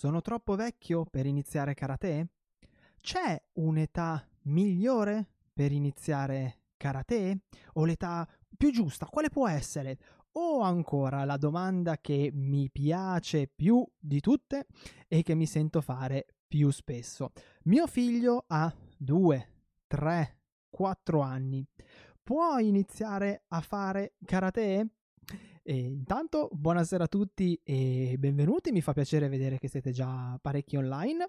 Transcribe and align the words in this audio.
Sono 0.00 0.22
troppo 0.22 0.56
vecchio 0.56 1.04
per 1.04 1.26
iniziare 1.26 1.74
karate? 1.74 2.28
C'è 3.02 3.38
un'età 3.56 4.26
migliore 4.44 5.28
per 5.52 5.72
iniziare 5.72 6.60
karate? 6.78 7.42
O 7.74 7.84
l'età 7.84 8.26
più 8.56 8.72
giusta? 8.72 9.04
Quale 9.04 9.28
può 9.28 9.46
essere? 9.46 9.98
O 10.38 10.60
ancora 10.60 11.26
la 11.26 11.36
domanda 11.36 11.98
che 11.98 12.30
mi 12.32 12.70
piace 12.70 13.46
più 13.46 13.86
di 13.98 14.20
tutte 14.20 14.68
e 15.06 15.22
che 15.22 15.34
mi 15.34 15.44
sento 15.44 15.82
fare 15.82 16.28
più 16.48 16.70
spesso. 16.70 17.32
Mio 17.64 17.86
figlio 17.86 18.46
ha 18.46 18.74
2, 18.96 19.52
3, 19.86 20.38
4 20.70 21.20
anni. 21.20 21.62
Può 22.22 22.56
iniziare 22.56 23.44
a 23.48 23.60
fare 23.60 24.14
karate? 24.24 24.99
E 25.62 25.76
intanto, 25.76 26.48
buonasera 26.52 27.04
a 27.04 27.08
tutti 27.08 27.60
e 27.62 28.16
benvenuti. 28.18 28.72
Mi 28.72 28.80
fa 28.80 28.92
piacere 28.92 29.28
vedere 29.28 29.58
che 29.58 29.68
siete 29.68 29.90
già 29.92 30.38
parecchi 30.40 30.76
online. 30.76 31.26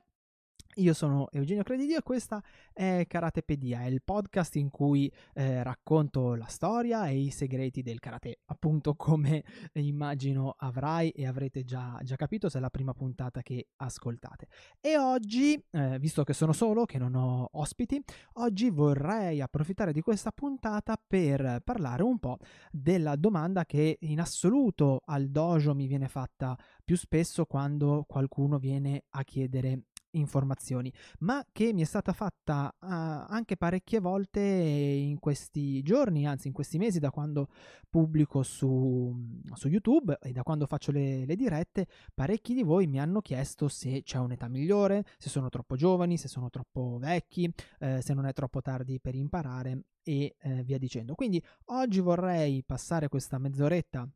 Io 0.76 0.94
sono 0.94 1.28
Eugenio 1.32 1.64
Credidio 1.64 1.98
e 1.98 2.02
questa 2.02 2.42
è 2.72 3.04
Karatepedia, 3.06 3.86
il 3.88 4.02
podcast 4.02 4.56
in 4.56 4.70
cui 4.70 5.12
eh, 5.34 5.64
racconto 5.64 6.34
la 6.36 6.46
storia 6.46 7.08
e 7.08 7.18
i 7.18 7.30
segreti 7.30 7.82
del 7.82 8.00
karate, 8.00 8.40
appunto 8.46 8.96
come 8.96 9.44
immagino 9.74 10.56
avrai 10.58 11.10
e 11.10 11.28
avrete 11.28 11.66
già, 11.66 12.00
già 12.04 12.16
capito 12.16 12.48
se 12.48 12.60
è 12.60 12.62
la 12.62 12.70
prima 12.70 12.94
puntata 12.94 13.42
che 13.42 13.68
ascoltate. 13.76 14.48
E 14.80 14.98
oggi, 14.98 15.62
eh, 15.72 16.00
visto 16.00 16.24
che 16.24 16.32
sono 16.32 16.54
solo, 16.54 16.86
che 16.86 16.98
non 16.98 17.16
ho 17.16 17.50
ospiti, 17.52 18.02
oggi 18.36 18.70
vorrei 18.70 19.42
approfittare 19.42 19.92
di 19.92 20.00
questa 20.00 20.32
puntata 20.32 20.98
per 21.06 21.62
parlare 21.66 22.04
un 22.04 22.18
po' 22.18 22.38
della 22.72 23.18
domanda 23.18 23.66
che 23.66 23.98
in 24.00 24.22
assoluto 24.22 25.02
al 25.06 25.28
dojo 25.28 25.76
mi 25.76 25.88
viene 25.88 26.08
fatta 26.08 26.58
più 26.82 26.96
spesso 26.96 27.46
quando 27.46 28.06
qualcuno 28.08 28.58
viene 28.58 29.04
a 29.10 29.24
chiedere 29.26 29.88
informazioni, 30.12 30.92
ma 31.20 31.46
che 31.52 31.74
mi 31.74 31.82
è 31.82 31.86
stata 31.86 32.14
fatta 32.14 32.74
uh, 32.80 32.86
anche 32.88 33.58
parecchie 33.58 34.00
volte 34.00 34.40
in 34.40 35.20
questi 35.20 35.82
giorni, 35.82 36.26
anzi 36.26 36.48
in 36.48 36.54
questi 36.54 36.78
mesi 36.78 37.00
da 37.00 37.12
quando 37.12 37.50
pubblico 37.90 38.44
su, 38.44 39.16
su 39.54 39.68
YouTube 39.68 40.18
e 40.22 40.32
da 40.32 40.44
quando 40.44 40.66
faccio 40.66 40.92
le, 40.92 41.26
le, 41.26 41.36
dirette, 41.36 41.88
parecchi 42.14 42.54
di 42.54 42.64
voi 42.64 42.88
mi 42.88 43.00
hanno 43.00 43.22
chiesto 43.22 43.68
se 43.68 44.04
c'è 44.04 44.18
un'età 44.18 44.48
migliore, 44.48 45.06
se 45.18 45.30
sono 45.30 45.50
troppo 45.50 45.76
giovani, 45.76 46.18
se 46.18 46.28
sono 46.28 46.50
troppo 46.50 46.98
vecchi, 47.00 47.52
eh, 47.80 48.02
se 48.02 48.14
non 48.14 48.26
è 48.26 48.34
troppo 48.34 48.62
tardi 48.62 49.00
per 49.00 49.16
imparare 49.16 49.84
e 50.04 50.36
eh, 50.40 50.64
via 50.64 50.78
dicendo. 50.78 51.16
Quindi 51.16 51.44
oggi 51.66 52.00
vorrei 52.00 52.64
passare 52.64 53.08
questa 53.08 53.38
mezz'oretta 53.38 54.08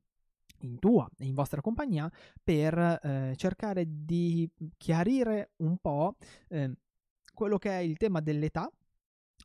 in 0.59 0.79
tua 0.79 1.09
e 1.17 1.25
in 1.25 1.33
vostra 1.33 1.61
compagnia 1.61 2.11
per 2.43 2.77
eh, 2.77 3.33
cercare 3.35 3.85
di 3.87 4.49
chiarire 4.77 5.51
un 5.57 5.77
po' 5.77 6.15
eh, 6.47 6.71
quello 7.33 7.57
che 7.57 7.69
è 7.69 7.79
il 7.79 7.97
tema 7.97 8.21
dell'età 8.21 8.71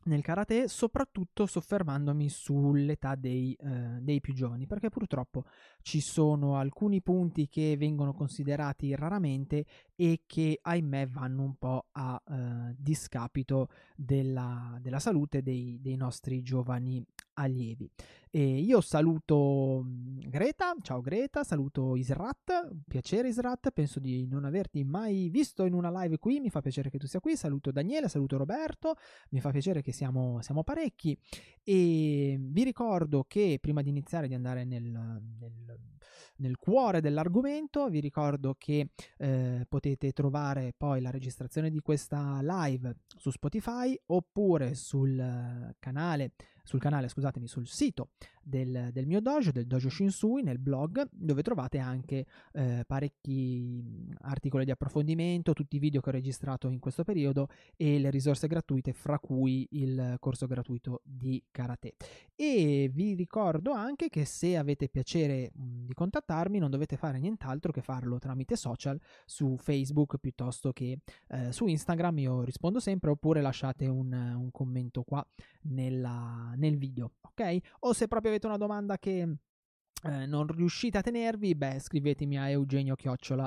nel 0.03 0.23
karate, 0.23 0.67
soprattutto 0.67 1.45
soffermandomi 1.45 2.27
sull'età 2.27 3.15
dei, 3.15 3.53
eh, 3.53 3.99
dei, 3.99 4.19
più 4.19 4.33
giovani, 4.33 4.65
perché 4.65 4.89
purtroppo 4.89 5.43
ci 5.81 5.99
sono 5.99 6.57
alcuni 6.57 7.01
punti 7.01 7.47
che 7.47 7.75
vengono 7.77 8.13
considerati 8.13 8.95
raramente 8.95 9.65
e 9.95 10.23
che 10.25 10.57
ahimè 10.59 11.07
vanno 11.07 11.43
un 11.43 11.55
po' 11.55 11.87
a 11.91 12.19
eh, 12.25 12.75
discapito 12.77 13.67
della, 13.95 14.77
della 14.81 14.99
salute 14.99 15.43
dei, 15.43 15.77
dei 15.81 15.97
nostri 15.97 16.41
giovani 16.41 17.05
allievi. 17.33 17.89
E 18.33 18.59
io 18.59 18.79
saluto 18.79 19.83
mm, 19.83 20.19
Greta, 20.29 20.73
ciao 20.81 21.01
Greta, 21.01 21.43
saluto 21.43 21.97
Israt, 21.97 22.69
piacere 22.87 23.27
Israt, 23.27 23.71
penso 23.71 23.99
di 23.99 24.25
non 24.25 24.45
averti 24.45 24.83
mai 24.85 25.29
visto 25.29 25.65
in 25.65 25.73
una 25.73 25.91
live 26.01 26.17
qui, 26.17 26.39
mi 26.39 26.49
fa 26.49 26.61
piacere 26.61 26.89
che 26.89 26.97
tu 26.97 27.07
sia 27.07 27.19
qui, 27.19 27.35
saluto 27.35 27.71
Daniele, 27.71 28.07
saluto 28.07 28.37
Roberto, 28.37 28.95
mi 29.31 29.41
fa 29.41 29.51
piacere 29.51 29.81
che 29.81 29.91
siamo, 29.91 30.41
siamo 30.41 30.63
parecchi 30.63 31.17
e 31.61 32.37
vi 32.39 32.63
ricordo 32.63 33.25
che 33.27 33.57
prima 33.59 33.81
di 33.81 33.89
iniziare 33.89 34.29
di 34.29 34.33
andare 34.33 34.63
nel, 34.63 34.83
nel, 34.83 35.79
nel 36.37 36.57
cuore 36.57 37.01
dell'argomento, 37.01 37.89
vi 37.89 37.99
ricordo 37.99 38.55
che 38.57 38.91
eh, 39.17 39.65
potete 39.67 40.11
trovare 40.11 40.73
poi 40.75 41.01
la 41.01 41.11
registrazione 41.11 41.69
di 41.69 41.79
questa 41.79 42.39
live 42.41 42.95
su 43.17 43.29
Spotify 43.29 43.97
oppure 44.07 44.73
sul 44.73 45.75
canale 45.79 46.31
sul 46.71 46.79
canale, 46.79 47.09
scusatemi, 47.09 47.47
sul 47.47 47.67
sito 47.67 48.11
del, 48.41 48.89
del, 48.91 49.05
mio 49.05 49.21
dojo, 49.21 49.51
del 49.51 49.67
dojo 49.67 49.89
Shinsui, 49.89 50.43
nel 50.43 50.59
blog, 50.59 51.07
dove 51.11 51.41
trovate 51.41 51.77
anche 51.77 52.25
eh, 52.53 52.83
parecchi 52.85 54.09
articoli 54.21 54.65
di 54.65 54.71
approfondimento, 54.71 55.53
tutti 55.53 55.75
i 55.75 55.79
video 55.79 56.01
che 56.01 56.09
ho 56.09 56.13
registrato 56.13 56.69
in 56.69 56.79
questo 56.79 57.03
periodo 57.03 57.47
e 57.75 57.99
le 57.99 58.09
risorse 58.09 58.47
gratuite, 58.47 58.93
fra 58.93 59.19
cui 59.19 59.67
il 59.71 60.15
corso 60.19 60.47
gratuito 60.47 61.01
di 61.03 61.43
karate. 61.51 61.95
E 62.35 62.89
vi 62.91 63.13
ricordo 63.13 63.71
anche 63.71 64.09
che 64.09 64.25
se 64.25 64.57
avete 64.57 64.89
piacere 64.89 65.51
di 65.53 65.93
contattarmi, 65.93 66.57
non 66.57 66.71
dovete 66.71 66.97
fare 66.97 67.19
nient'altro 67.19 67.71
che 67.71 67.81
farlo 67.81 68.17
tramite 68.17 68.55
social 68.55 68.99
su 69.25 69.57
Facebook 69.57 70.17
piuttosto 70.17 70.71
che 70.73 70.99
eh, 71.29 71.51
su 71.51 71.67
Instagram. 71.67 72.17
Io 72.19 72.43
rispondo 72.43 72.79
sempre, 72.79 73.11
oppure 73.11 73.41
lasciate 73.41 73.87
un, 73.87 74.11
un 74.11 74.49
commento 74.51 75.03
qua 75.03 75.25
nella, 75.63 76.53
nel 76.55 76.77
video, 76.77 77.13
ok? 77.21 77.57
O 77.79 77.93
se 77.93 78.07
proprio 78.07 78.30
avete 78.31 78.47
una 78.47 78.57
domanda 78.57 78.97
che 78.97 79.37
eh, 80.03 80.25
non 80.25 80.47
riuscite 80.47 80.97
a 80.97 81.01
tenervi, 81.01 81.53
beh, 81.53 81.79
scrivetemi 81.79 82.37
a 82.37 82.49
eugenio 82.49 82.95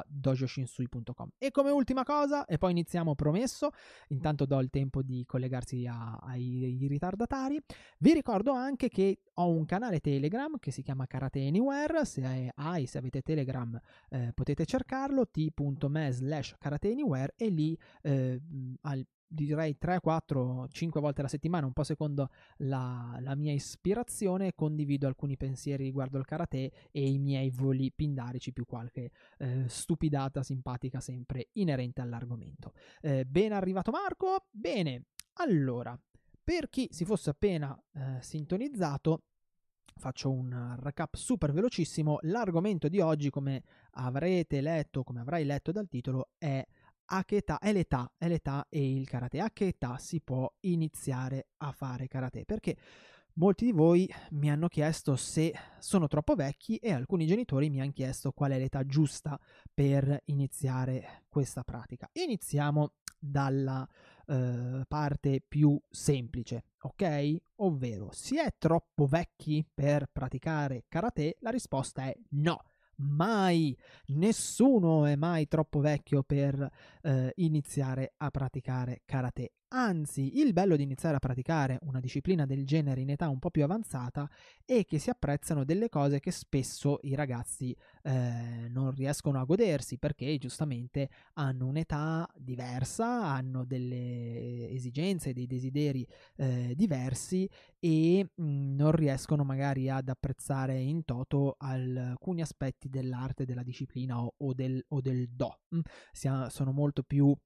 dojoshinsui.com. 0.07 1.31
E 1.37 1.51
come 1.51 1.71
ultima 1.71 2.05
cosa, 2.05 2.45
e 2.45 2.59
poi 2.59 2.71
iniziamo 2.71 3.15
promesso, 3.15 3.71
intanto 4.09 4.47
do 4.47 4.61
il 4.61 4.71
tempo 4.71 5.03
di 5.03 5.25
collegarsi 5.27 5.87
a, 5.87 6.17
ai, 6.23 6.65
ai, 6.65 6.87
ritardatari, 6.87 7.61
vi 7.99 8.13
ricordo 8.13 8.53
anche 8.53 8.89
che 8.89 9.23
ho 9.35 9.51
un 9.51 9.65
canale 9.65 9.99
Telegram 9.99 10.57
che 10.59 10.71
si 10.71 10.83
chiama 10.83 11.07
Karate 11.07 11.45
Anywhere, 11.45 12.05
se 12.05 12.53
hai, 12.55 12.87
se 12.87 12.99
avete 12.99 13.23
Telegram 13.23 13.77
eh, 14.11 14.31
potete 14.33 14.65
cercarlo, 14.65 15.29
t.me 15.29 16.13
slash 16.13 16.55
Karate 16.59 16.91
Anywhere 16.91 17.35
e 17.37 17.49
lì 17.49 17.77
eh, 18.03 18.41
al 18.83 19.05
direi 19.35 19.77
3, 19.77 20.01
4, 20.01 20.69
5 20.69 21.01
volte 21.01 21.21
alla 21.21 21.29
settimana, 21.29 21.67
un 21.67 21.73
po' 21.73 21.85
secondo 21.85 22.31
la, 22.59 23.17
la, 23.21 23.35
mia 23.35 23.53
ispirazione, 23.53 24.55
condivido 24.55 25.07
alcuni 25.07 25.37
pensieri 25.37 25.85
riguardo 25.85 26.19
il 26.19 26.25
karate 26.25 26.73
e 26.91 27.09
i 27.09 27.19
miei 27.19 27.51
voli 27.51 27.93
pindarici, 27.93 28.53
più 28.53 28.65
qualche 28.65 29.11
eh, 29.39 29.65
stupidata 29.69 30.43
simpatica 30.43 31.01
sempre 31.01 31.49
inerente 31.53 32.01
all'argomento. 32.01 32.73
Eh, 33.01 33.25
ben 33.25 33.53
arrivato 33.53 33.91
Marco? 33.91 34.47
Bene, 34.51 35.07
allora, 35.35 35.99
per 36.43 36.69
chi 36.69 36.89
si 36.91 37.05
fosse 37.05 37.31
appena 37.31 37.79
eh, 37.93 38.19
sintonizzato, 38.21 39.25
Faccio 39.97 40.31
un 40.31 40.77
recap 40.81 41.15
super 41.15 41.53
velocissimo. 41.53 42.19
L'argomento 42.23 42.89
di 42.89 42.99
oggi, 43.01 43.31
come 43.31 43.63
avrete 43.93 44.61
letto, 44.61 45.05
come 45.05 45.21
avrai 45.21 45.45
letto 45.45 45.71
dal 45.71 45.89
titolo, 45.89 46.31
è 46.37 46.67
a 47.07 47.25
che 47.25 47.37
età 47.37 47.59
è 47.59 47.73
l'età, 47.73 48.13
è 48.17 48.29
l'età 48.29 48.67
e 48.69 48.95
il 48.95 49.09
karate, 49.09 49.41
a 49.41 49.51
che 49.51 49.69
età 49.69 49.99
si 49.99 50.21
può 50.21 50.53
iniziare 50.61 51.49
a 51.59 51.73
fare 51.73 52.09
karate? 52.09 52.45
Perché 52.45 52.77
molti 53.35 53.67
di 53.67 53.73
voi 53.73 54.13
mi 54.31 54.51
hanno 54.51 54.69
chiesto 54.69 55.17
se 55.17 55.53
sono 55.79 56.07
troppo 56.07 56.35
vecchi 56.35 56.77
e 56.77 56.93
alcuni 56.93 57.27
genitori 57.27 57.71
mi 57.71 57.81
hanno 57.81 57.93
chiesto 57.93 58.33
qual 58.33 58.53
è 58.53 58.59
l'età 58.59 58.85
giusta 58.87 59.39
per 59.73 60.23
iniziare 60.27 61.25
questa 61.29 61.63
pratica. 61.63 62.09
Iniziamo 62.13 62.93
dalla 63.19 63.89
eh, 64.27 64.85
parte 64.87 65.41
più 65.47 65.81
semplice, 65.91 66.65
ok? 66.83 67.37
Ovvero, 67.57 68.11
si 68.13 68.39
è 68.39 68.55
troppo 68.59 69.07
vecchi 69.07 69.67
per 69.73 70.09
praticare 70.13 70.85
karate? 70.89 71.37
La 71.41 71.51
risposta 71.51 72.05
è 72.05 72.17
no 72.31 72.63
mai, 72.97 73.77
nessuno 74.07 75.05
è 75.05 75.17
mai 75.17 75.47
troppo 75.47 75.81
vecchio 75.81 76.23
per 76.23 76.69
eh, 77.03 77.33
iniziare 77.37 78.15
a 78.17 78.31
praticare 78.31 79.03
karate. 79.05 79.53
Anzi, 79.77 80.39
il 80.39 80.53
bello 80.53 80.77
di 80.77 80.85
iniziare 80.85 81.17
a 81.17 81.19
praticare 81.19 81.81
una 81.83 81.99
disciplina 81.99 82.47
del 82.47 82.65
genere 82.65 83.01
in 83.01 83.11
età 83.11 83.29
un 83.29 83.41
po' 83.41 83.51
più 83.51 83.65
avanzata 83.65 84.31
è 84.65 84.85
che 84.85 85.01
si 85.01 85.11
apprezzano 85.11 85.65
delle 85.65 85.89
cose 85.89 86.21
che 86.21 86.31
spesso 86.31 87.01
i 87.03 87.17
ragazzi 87.17 87.77
eh, 88.05 88.69
non 88.69 88.93
riescono 88.93 89.41
a 89.41 89.45
godersi 89.45 89.99
perché 89.99 90.39
giustamente 90.39 91.09
hanno 91.35 91.67
un'età 91.67 92.25
diversa, 92.37 93.25
hanno 93.25 93.65
delle 93.65 94.71
esigenze, 94.71 95.33
dei 95.33 95.49
desideri 95.49 96.07
eh, 96.37 96.75
diversi 96.77 97.51
e 97.81 98.31
mh, 98.33 98.45
mm, 98.45 98.77
non 98.77 98.93
riescono 98.93 99.43
magari 99.43 99.91
ad 99.91 100.09
apprezzare 100.09 100.79
in 100.79 101.05
toto 101.05 101.57
alcuni 101.59 102.43
aspetti 102.43 102.89
dell'arte, 102.89 103.45
della 103.45 103.65
disciplina 103.65 104.23
o, 104.23 104.35
o, 104.37 104.55
del, 104.55 104.81
o 104.91 105.01
del, 105.01 105.29
do. 105.31 105.63
Mm, 105.75 105.81
sono 106.47 106.71
molto 106.71 107.03
più 107.03 107.37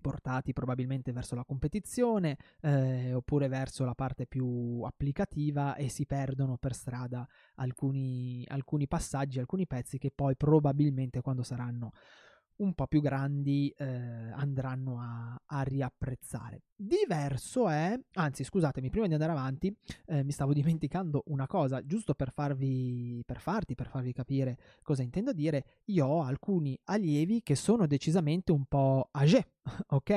portati 0.00 0.52
probabilmente 0.52 1.12
verso 1.12 1.34
la 1.34 1.44
competizione 1.44 2.36
eh, 2.60 3.12
oppure 3.12 3.48
verso 3.48 3.84
la 3.84 3.94
parte 3.94 4.26
più 4.26 4.82
applicativa 4.84 5.74
e 5.74 5.88
si 5.88 6.06
perdono 6.06 6.56
per 6.56 6.74
strada 6.74 7.26
alcuni, 7.56 8.44
alcuni 8.48 8.86
passaggi, 8.86 9.38
alcuni 9.38 9.66
pezzi 9.66 9.98
che 9.98 10.10
poi 10.14 10.36
probabilmente 10.36 11.20
quando 11.20 11.42
saranno 11.42 11.92
un 12.58 12.74
po' 12.74 12.86
più 12.86 13.00
grandi 13.00 13.72
eh, 13.76 13.84
andranno 13.86 14.98
a, 14.98 15.40
a, 15.46 15.62
riapprezzare. 15.62 16.62
Diverso 16.74 17.68
è, 17.68 17.98
anzi 18.14 18.44
scusatemi, 18.44 18.90
prima 18.90 19.06
di 19.06 19.12
andare 19.12 19.32
avanti 19.32 19.74
eh, 20.06 20.24
mi 20.24 20.32
stavo 20.32 20.52
dimenticando 20.54 21.22
una 21.26 21.46
cosa, 21.46 21.84
giusto 21.84 22.14
per 22.14 22.32
farvi, 22.32 23.22
per 23.24 23.40
farti, 23.40 23.74
per 23.74 23.88
farvi 23.88 24.12
capire 24.12 24.58
cosa 24.82 25.02
intendo 25.02 25.32
dire, 25.32 25.64
io 25.86 26.06
ho 26.06 26.22
alcuni 26.22 26.78
allievi 26.84 27.42
che 27.42 27.54
sono 27.54 27.86
decisamente 27.86 28.52
un 28.52 28.64
po' 28.64 29.08
âgé, 29.12 29.44
ok? 29.88 30.10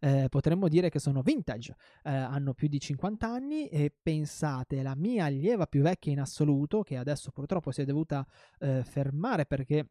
Eh, 0.00 0.26
potremmo 0.28 0.68
dire 0.68 0.90
che 0.90 0.98
sono 0.98 1.22
vintage, 1.22 1.74
eh, 2.04 2.10
hanno 2.10 2.54
più 2.54 2.68
di 2.68 2.78
50 2.78 3.26
anni 3.26 3.66
e 3.68 3.92
pensate, 4.00 4.82
la 4.82 4.94
mia 4.94 5.24
allieva 5.24 5.66
più 5.66 5.82
vecchia 5.82 6.12
in 6.12 6.20
assoluto, 6.20 6.82
che 6.82 6.96
adesso 6.96 7.30
purtroppo 7.30 7.70
si 7.72 7.82
è 7.82 7.84
dovuta 7.84 8.26
eh, 8.58 8.82
fermare 8.84 9.46
perché 9.46 9.86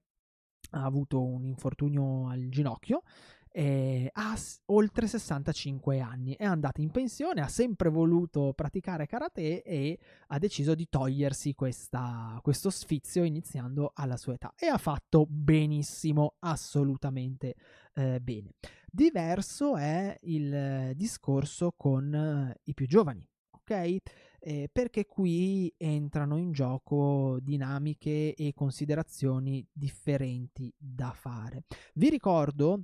ha 0.71 0.83
avuto 0.83 1.23
un 1.23 1.45
infortunio 1.45 2.27
al 2.27 2.47
ginocchio, 2.49 3.03
eh, 3.51 4.09
ha 4.13 4.37
oltre 4.67 5.07
65 5.07 5.99
anni, 5.99 6.35
è 6.35 6.45
andata 6.45 6.81
in 6.81 6.91
pensione, 6.91 7.41
ha 7.41 7.47
sempre 7.47 7.89
voluto 7.89 8.53
praticare 8.53 9.07
karate 9.07 9.63
e 9.63 9.99
ha 10.27 10.37
deciso 10.37 10.75
di 10.75 10.87
togliersi 10.87 11.55
questa, 11.55 12.37
questo 12.41 12.69
sfizio 12.69 13.23
iniziando 13.23 13.91
alla 13.95 14.17
sua 14.17 14.33
età. 14.33 14.53
E 14.55 14.67
ha 14.67 14.77
fatto 14.77 15.25
benissimo, 15.27 16.35
assolutamente 16.39 17.55
eh, 17.95 18.19
bene. 18.21 18.53
Diverso 18.91 19.77
è 19.77 20.17
il 20.23 20.93
discorso 20.95 21.73
con 21.75 22.13
eh, 22.13 22.59
i 22.63 22.73
più 22.73 22.87
giovani, 22.87 23.27
ok? 23.69 23.97
eh, 24.39 24.69
perché 24.71 25.05
qui 25.05 25.73
entrano 25.77 26.37
in 26.37 26.51
gioco 26.51 27.37
dinamiche 27.41 28.33
e 28.33 28.53
considerazioni 28.53 29.65
differenti 29.71 30.73
da 30.77 31.11
fare. 31.11 31.63
Vi 31.93 32.09
ricordo 32.09 32.83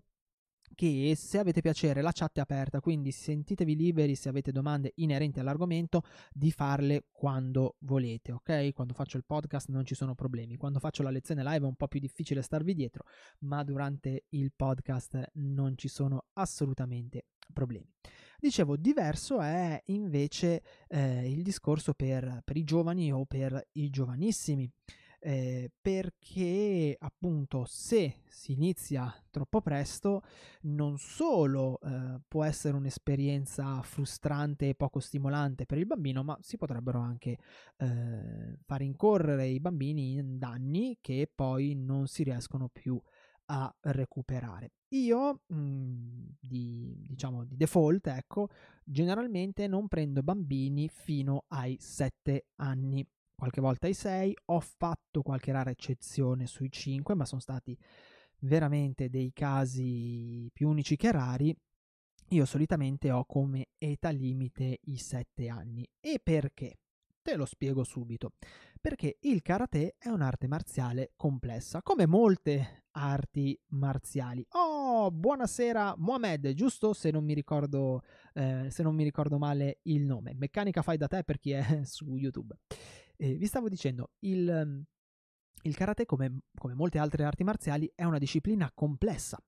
che 0.74 1.14
se 1.16 1.38
avete 1.38 1.62
piacere 1.62 2.02
la 2.02 2.12
chat 2.12 2.38
è 2.38 2.42
aperta, 2.42 2.82
quindi 2.82 3.12
sentitevi 3.12 3.78
liberi 3.78 4.16
se 4.16 4.28
avete 4.28 4.52
domande 4.52 4.92
inerenti 4.96 5.40
all'argomento 5.40 6.02
di 6.34 6.52
farle 6.52 7.06
quando 7.12 7.76
volete, 7.80 8.34
ok? 8.34 8.74
Quando 8.74 8.94
faccio 8.94 9.16
il 9.16 9.24
podcast 9.26 9.70
non 9.70 9.86
ci 9.86 9.96
sono 9.96 10.16
problemi, 10.16 10.58
quando 10.58 10.80
faccio 10.80 11.02
la 11.02 11.12
lezione 11.12 11.44
live 11.44 11.66
è 11.66 11.70
un 11.70 11.76
po' 11.76 11.88
più 11.88 12.02
difficile 12.02 12.42
starvi 12.42 12.74
dietro, 12.74 13.06
ma 13.42 13.64
durante 13.64 14.26
il 14.30 14.52
podcast 14.54 15.32
non 15.36 15.78
ci 15.78 15.88
sono 15.88 16.26
assolutamente 16.34 17.28
problemi. 17.54 17.90
Dicevo, 18.46 18.76
diverso 18.78 19.42
è 19.42 19.82
invece 19.86 20.62
eh, 20.88 21.28
il 21.32 21.42
discorso 21.42 21.96
per, 21.96 22.44
per, 22.46 22.56
i 22.56 22.64
giovani 22.64 23.12
o 23.12 23.26
per 23.26 23.70
i 23.72 23.90
giovanissimi, 23.90 24.72
eh, 25.20 25.72
perché 25.82 26.96
appunto 27.00 27.66
se 27.66 28.18
si 28.28 28.52
inizia 28.52 29.12
troppo 29.32 29.62
presto, 29.62 30.22
non 30.62 31.00
solo 31.00 31.80
eh, 31.82 32.20
può 32.28 32.44
essere 32.44 32.78
un'esperienza 32.78 33.82
frustrante 33.82 34.70
e 34.70 34.76
poco 34.76 35.00
stimolante 35.00 35.66
per 35.66 35.80
il 35.80 35.88
bambino, 35.88 36.24
ma 36.24 36.38
si 36.40 36.56
potrebbero 36.56 37.00
anche 37.00 37.40
eh, 37.78 38.60
far 38.64 38.84
incorrere 38.84 39.48
i 39.48 39.60
bambini 39.60 40.18
in 40.18 40.38
danni 40.38 41.00
che 41.02 41.28
poi 41.34 41.74
non 41.74 42.06
si 42.06 42.22
riescono 42.22 42.70
più 42.72 42.96
a 42.96 43.02
a 43.46 43.74
recuperare. 43.82 44.72
Io, 44.90 45.42
mh, 45.48 45.56
mhmm, 45.56 46.36
di, 46.40 47.06
diciamo 47.08 47.44
di 47.44 47.56
default, 47.56 48.08
ecco, 48.08 48.50
generalmente 48.84 49.68
non 49.68 49.88
prendo 49.88 50.24
bambini 50.24 50.88
fino 50.88 51.46
ai 51.50 51.78
7 51.80 52.48
anni, 52.58 53.06
qualche 53.36 53.62
volta 53.62 53.88
ai 53.88 53.94
6, 53.94 54.36
ho 54.46 54.60
fatto 54.60 55.22
qualche 55.22 55.52
rara 55.52 55.70
eccezione 55.70 56.48
sui 56.48 56.72
5, 56.72 57.14
ma 57.16 57.26
sono 57.26 57.42
stati 57.42 57.78
veramente 58.40 59.10
dei 59.10 59.32
casi 59.34 60.50
più 60.54 60.70
unici 60.70 60.96
che 60.96 61.12
rari. 61.12 61.56
Io 62.30 62.46
solitamente 62.46 63.12
ho 63.12 63.26
come 63.26 63.68
età 63.78 64.10
limite 64.10 64.80
i 64.86 64.98
7 64.98 65.48
anni. 65.48 65.88
E 66.00 66.20
perché? 66.24 66.78
Te 67.26 67.38
lo 67.38 67.46
spiego 67.46 67.84
subito. 67.84 68.34
Perché 68.80 69.18
il 69.22 69.42
karate 69.42 69.96
è 69.98 70.10
un'arte 70.10 70.46
marziale 70.46 71.14
complessa, 71.16 71.82
come 71.82 72.06
molte 72.06 72.84
arti 72.92 73.60
marziali. 73.70 74.46
Oh, 74.50 75.10
buonasera 75.10 75.96
Mohamed, 75.98 76.54
giusto 76.54 76.94
se 76.94 77.10
non 77.10 77.24
mi 77.24 77.34
ricordo, 77.34 78.04
eh, 78.36 78.68
se 78.70 78.84
non 78.84 78.94
mi 78.94 79.04
ricordo 79.04 79.40
male 79.40 79.80
il 79.86 80.06
nome. 80.06 80.36
Meccanica 80.36 80.84
fai 80.84 80.98
da 80.98 81.08
te 81.08 81.24
per 81.24 81.40
chi 81.40 81.50
è 81.54 81.82
su 81.84 82.16
YouTube. 82.16 82.56
Eh, 83.18 83.34
vi 83.34 83.48
stavo 83.48 83.70
dicendo, 83.70 84.12
il, 84.20 84.86
il 85.64 85.76
karate, 85.76 86.06
come, 86.06 86.42
come 86.56 86.76
molte 86.76 87.00
altre 87.00 87.24
arti 87.24 87.44
marziali, 87.44 87.92
è 87.96 88.04
una 88.04 88.20
disciplina 88.20 88.72
complessa. 88.72 89.44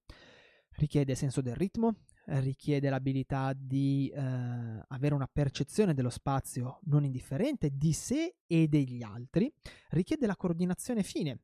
Richiede 0.77 1.13
senso 1.13 1.41
del 1.41 1.55
ritmo, 1.55 1.97
richiede 2.27 2.89
l'abilità 2.89 3.53
di 3.53 4.11
eh, 4.13 4.19
avere 4.19 5.13
una 5.13 5.29
percezione 5.31 5.93
dello 5.93 6.09
spazio 6.09 6.79
non 6.83 7.05
indifferente 7.05 7.69
di 7.73 7.93
sé 7.93 8.35
e 8.45 8.67
degli 8.67 9.01
altri, 9.01 9.51
richiede 9.89 10.27
la 10.27 10.35
coordinazione 10.35 11.03
fine 11.03 11.39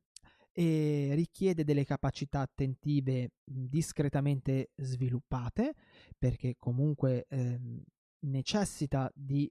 e 0.52 1.10
richiede 1.14 1.64
delle 1.64 1.84
capacità 1.84 2.40
attentive 2.40 3.32
discretamente 3.42 4.70
sviluppate 4.76 5.74
perché 6.16 6.56
comunque 6.58 7.26
eh, 7.28 7.58
necessita 8.20 9.10
di 9.14 9.50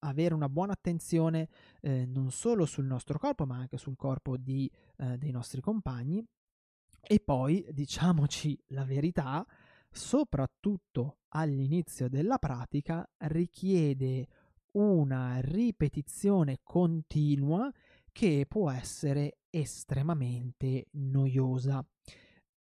avere 0.00 0.34
una 0.34 0.48
buona 0.48 0.72
attenzione 0.72 1.48
eh, 1.82 2.06
non 2.06 2.30
solo 2.30 2.64
sul 2.64 2.86
nostro 2.86 3.18
corpo 3.18 3.44
ma 3.44 3.58
anche 3.58 3.76
sul 3.76 3.96
corpo 3.96 4.36
di, 4.36 4.70
eh, 4.96 5.18
dei 5.18 5.30
nostri 5.30 5.60
compagni. 5.60 6.24
E 7.02 7.20
poi 7.20 7.66
diciamoci 7.70 8.58
la 8.68 8.84
verità 8.84 9.46
soprattutto 9.90 11.18
all'inizio 11.28 12.08
della 12.08 12.38
pratica, 12.38 13.08
richiede 13.18 14.26
una 14.72 15.40
ripetizione 15.40 16.60
continua 16.62 17.70
che 18.12 18.46
può 18.48 18.70
essere 18.70 19.38
estremamente 19.50 20.86
noiosa. 20.92 21.84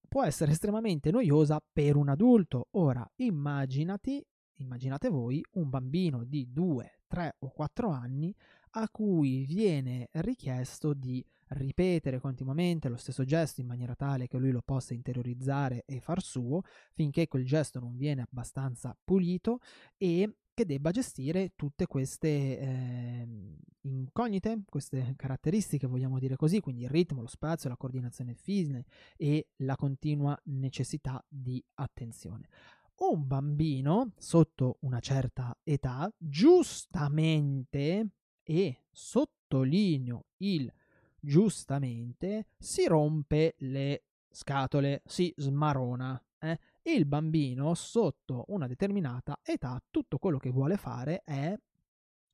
Può 0.08 0.24
essere 0.24 0.52
estremamente 0.52 1.12
noiosa 1.12 1.64
per 1.72 1.96
un 1.96 2.10
adulto. 2.10 2.68
Ora, 2.72 3.08
immaginati, 3.18 4.26
immaginate 4.56 5.10
voi 5.10 5.44
un 5.54 5.70
bambino 5.70 6.24
di 6.24 6.52
2, 6.52 7.02
3 7.08 7.36
o 7.40 7.50
4 7.50 7.90
anni 7.90 8.36
a 8.72 8.90
cui 8.90 9.46
viene 9.46 10.10
richiesto 10.14 10.94
di 10.94 11.24
ripetere 11.50 12.20
continuamente 12.20 12.90
lo 12.90 12.98
stesso 12.98 13.24
gesto 13.24 13.62
in 13.62 13.68
maniera 13.68 13.96
tale 13.96 14.28
che 14.28 14.38
lui 14.38 14.52
lo 14.52 14.62
possa 14.64 14.94
interiorizzare 14.94 15.84
e 15.86 16.00
far 16.00 16.22
suo 16.22 16.62
finché 16.94 17.28
quel 17.28 17.46
gesto 17.46 17.80
non 17.80 17.96
viene 17.96 18.22
abbastanza 18.22 18.96
pulito 19.04 19.60
e 19.98 20.34
che 20.60 20.66
debba 20.66 20.92
gestire 20.92 21.54
tutte 21.56 21.88
queste 21.88 22.28
eh, 22.28 23.28
incognite, 23.84 24.64
queste 24.66 25.14
caratteristiche, 25.16 25.88
vogliamo 25.88 26.20
dire 26.20 26.36
così, 26.36 26.60
quindi 26.60 26.82
il 26.82 26.90
ritmo, 26.90 27.22
lo 27.22 27.28
spazio, 27.28 27.70
la 27.70 27.78
coordinazione 27.78 28.34
fine 28.34 28.84
e 29.16 29.52
la 29.60 29.78
continua 29.78 30.38
necessità 30.48 31.24
di 31.30 31.64
attenzione. 31.76 32.50
Un 32.98 33.26
bambino 33.26 34.12
sotto 34.18 34.80
una 34.82 35.00
certa 35.00 35.58
età, 35.64 36.14
giustamente, 36.18 38.10
e 38.44 38.84
sottolineo 38.92 40.26
il 40.40 40.70
giustamente, 41.20 42.48
si 42.58 42.88
rompe 42.88 43.56
le 43.60 44.04
scatole, 44.30 45.02
si 45.06 45.34
smarona. 45.38 46.22
Eh? 46.40 46.58
Il 46.84 47.06
bambino 47.06 47.74
sotto 47.74 48.46
una 48.48 48.68
determinata 48.68 49.40
età, 49.44 49.82
tutto 49.90 50.18
quello 50.18 50.38
che 50.38 50.52
vuole 50.52 50.78
fare 50.78 51.24
è 51.24 51.58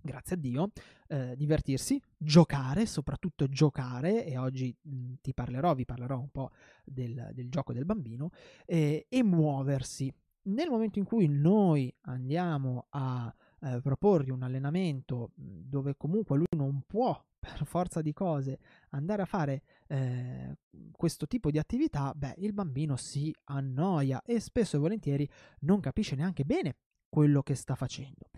grazie 0.05 0.35
a 0.35 0.39
Dio, 0.39 0.71
eh, 1.07 1.35
divertirsi, 1.35 1.99
giocare, 2.15 2.85
soprattutto 2.85 3.47
giocare, 3.49 4.25
e 4.25 4.37
oggi 4.37 4.73
mh, 4.79 5.13
ti 5.21 5.33
parlerò, 5.33 5.73
vi 5.73 5.85
parlerò 5.85 6.19
un 6.19 6.29
po' 6.29 6.51
del, 6.83 7.31
del 7.33 7.49
gioco 7.49 7.73
del 7.73 7.85
bambino, 7.85 8.29
eh, 8.65 9.07
e 9.09 9.23
muoversi. 9.23 10.13
Nel 10.43 10.69
momento 10.69 10.99
in 10.99 11.05
cui 11.05 11.27
noi 11.27 11.91
andiamo 12.01 12.85
a 12.89 13.33
eh, 13.61 13.81
proporgli 13.81 14.29
un 14.29 14.43
allenamento 14.43 15.31
dove 15.33 15.95
comunque 15.97 16.37
lui 16.37 16.45
non 16.55 16.83
può 16.85 17.19
per 17.45 17.65
forza 17.65 18.01
di 18.01 18.13
cose 18.13 18.59
andare 18.89 19.21
a 19.21 19.25
fare 19.25 19.61
eh, 19.87 20.57
questo 20.91 21.27
tipo 21.27 21.51
di 21.51 21.59
attività, 21.59 22.11
beh, 22.15 22.35
il 22.37 22.53
bambino 22.53 22.95
si 22.95 23.33
annoia 23.45 24.21
e 24.25 24.39
spesso 24.39 24.77
e 24.77 24.79
volentieri 24.79 25.29
non 25.61 25.79
capisce 25.79 26.15
neanche 26.15 26.43
bene 26.43 26.77
quello 27.07 27.43
che 27.43 27.55
sta 27.55 27.75
facendo. 27.75 28.29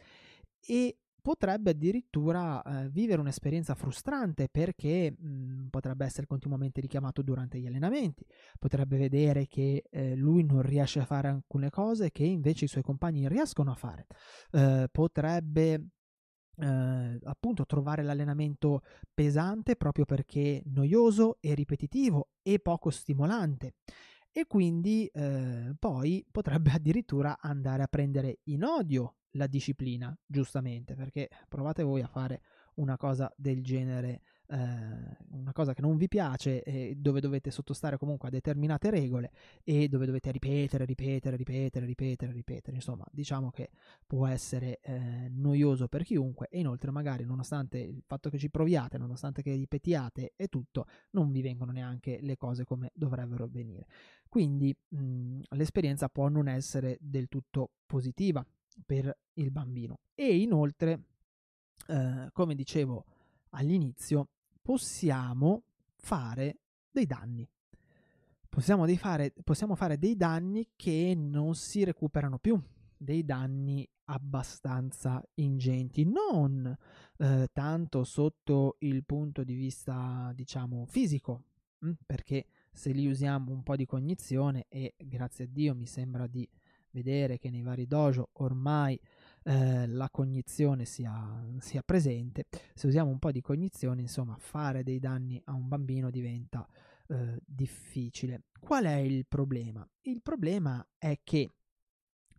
E 0.60 0.98
potrebbe 1.28 1.72
addirittura 1.72 2.62
eh, 2.62 2.90
vivere 2.90 3.20
un'esperienza 3.20 3.76
frustrante 3.76 4.48
perché 4.50 5.12
mh, 5.12 5.28
mm, 5.28 5.68
potrebbe 5.68 6.06
essere 6.06 6.26
continuamente 6.26 6.80
richiamato 6.80 7.22
durante 7.22 7.60
gli 7.60 7.68
allenamenti, 7.68 8.26
potrebbe 8.58 8.98
vedere 8.98 9.48
che 9.48 9.84
eh, 9.90 10.16
lui 10.16 10.44
non 10.44 10.62
riesce 10.62 11.02
a 11.02 11.06
fare 11.06 11.28
alcune 11.28 11.70
cose 11.70 12.12
che 12.12 12.24
invece 12.24 12.66
i 12.66 12.70
suoi 12.70 12.84
compagni 12.84 13.28
riescono 13.28 13.72
a 13.72 13.76
fare, 13.76 14.08
eh, 14.52 14.88
potrebbe 14.90 15.88
eh, 16.60 17.20
appunto 17.24 17.66
trovare 17.66 18.04
l'allenamento 18.04 18.82
pesante 19.14 19.76
proprio 19.76 20.06
perché 20.06 20.62
noioso 20.66 21.38
e 21.40 21.54
ripetitivo 21.54 22.30
e 22.42 22.60
poco 22.60 22.90
stimolante. 22.90 23.76
E 24.32 24.46
quindi 24.46 25.08
eh, 25.08 25.74
poi 25.80 26.26
potrebbe 26.30 26.72
addirittura 26.74 27.40
andare 27.40 27.84
a 27.84 27.88
prendere 27.88 28.40
in 28.46 28.64
odio 28.64 29.16
la 29.32 29.48
disciplina, 29.48 30.16
giustamente, 30.26 30.96
perché 30.96 31.30
provate 31.48 31.84
voi 31.84 32.02
a 32.02 32.08
fare 32.08 32.42
una 32.76 32.98
cosa 32.98 33.32
del 33.36 33.64
genere 33.64 34.22
una 34.50 35.52
cosa 35.52 35.74
che 35.74 35.82
non 35.82 35.98
vi 35.98 36.08
piace, 36.08 36.64
eh, 36.64 36.96
dove 36.98 37.20
dovete 37.20 37.52
sottostare 37.52 37.98
comunque 37.98 38.30
a 38.30 38.32
determinate 38.32 38.90
regole 38.90 39.32
e 39.64 39.90
dove 39.90 40.06
dovete 40.06 40.32
ripetere, 40.32 40.86
ripetere, 40.86 41.36
ripetere, 41.36 41.86
ripetere, 41.86 42.32
ripetere. 42.32 42.76
Insomma, 42.76 43.06
diciamo 43.12 43.50
che 43.50 43.72
può 44.06 44.26
essere 44.26 44.80
eh, 44.82 45.28
noioso 45.30 45.88
per 45.88 46.04
chiunque 46.04 46.48
e 46.50 46.60
inoltre 46.60 46.92
magari 46.92 47.26
nonostante 47.26 47.78
il 47.78 48.04
fatto 48.06 48.30
che 48.30 48.38
ci 48.38 48.50
proviate, 48.50 48.98
nonostante 48.98 49.42
che 49.42 49.54
ripetiate 49.54 50.34
e 50.36 50.48
tutto, 50.48 50.86
non 51.12 51.32
vi 51.32 51.42
vengono 51.42 51.72
neanche 51.72 52.20
le 52.22 52.38
cose 52.38 52.64
come 52.64 52.92
dovrebbero 52.94 53.44
avvenire. 53.44 53.88
Quindi 54.30 54.76
mh, 54.88 55.40
l'esperienza 55.50 56.08
può 56.10 56.30
non 56.30 56.48
essere 56.48 56.98
del 57.02 57.28
tutto 57.28 57.72
positiva 57.86 58.46
per 58.86 59.18
il 59.34 59.52
bambino 59.52 60.00
e 60.14 60.38
inoltre, 60.38 61.04
eh, 61.88 62.30
come 62.32 62.56
dicevo 62.56 63.04
all'inizio, 63.52 64.30
possiamo 64.68 65.64
fare 65.96 66.58
dei 66.92 67.06
danni. 67.06 67.48
Possiamo, 68.50 68.86
dei 68.86 68.98
fare, 68.98 69.34
possiamo 69.42 69.76
fare 69.76 69.98
dei 69.98 70.18
danni 70.18 70.72
che 70.76 71.14
non 71.16 71.56
si 71.56 71.86
recuperano 71.86 72.38
più, 72.38 72.62
dei 72.98 73.24
danni 73.24 73.88
abbastanza 74.10 75.24
ingenti, 75.36 76.04
non 76.04 76.78
eh, 77.18 77.48
tanto 77.54 78.04
sotto 78.04 78.76
il 78.80 79.06
punto 79.06 79.46
di 79.46 79.54
vista, 79.54 80.34
diciamo, 80.36 80.86
fisico, 80.86 81.44
mh? 81.80 81.88
Hm, 81.88 81.94
perché 82.06 82.48
se 82.70 82.92
li 82.92 83.08
usiamo 83.08 83.54
un 83.54 83.64
po' 83.64 83.78
di 83.78 83.86
cognizione 83.86 84.66
e 84.68 84.96
grazie 84.98 85.46
a 85.46 85.48
Dio 85.50 85.76
mi 85.76 85.88
sembra 85.88 86.28
di 86.28 86.46
vedere 86.92 87.38
che 87.38 87.50
nei 87.50 87.62
vari 87.62 87.88
dojo 87.88 88.32
ormai 88.34 89.00
eh, 89.48 89.88
la 89.88 90.10
cognizione 90.10 90.84
sia, 90.84 91.42
sia, 91.60 91.82
presente. 91.82 92.48
Se 92.74 92.86
usiamo 92.86 93.10
un 93.10 93.18
po' 93.18 93.32
di 93.32 93.40
cognizione, 93.40 94.02
insomma, 94.02 94.36
fare 94.38 94.84
dei 94.84 95.00
danni 95.00 95.42
a 95.46 95.54
un 95.54 95.70
bambino 95.70 96.10
diventa 96.10 96.68
eh, 97.08 97.40
difficile. 97.46 98.44
Qual 98.60 98.84
è 98.84 98.96
il 98.96 99.26
problema? 99.26 99.88
Il 100.02 100.22
problema 100.22 100.86
è 100.98 101.22
che 101.24 101.50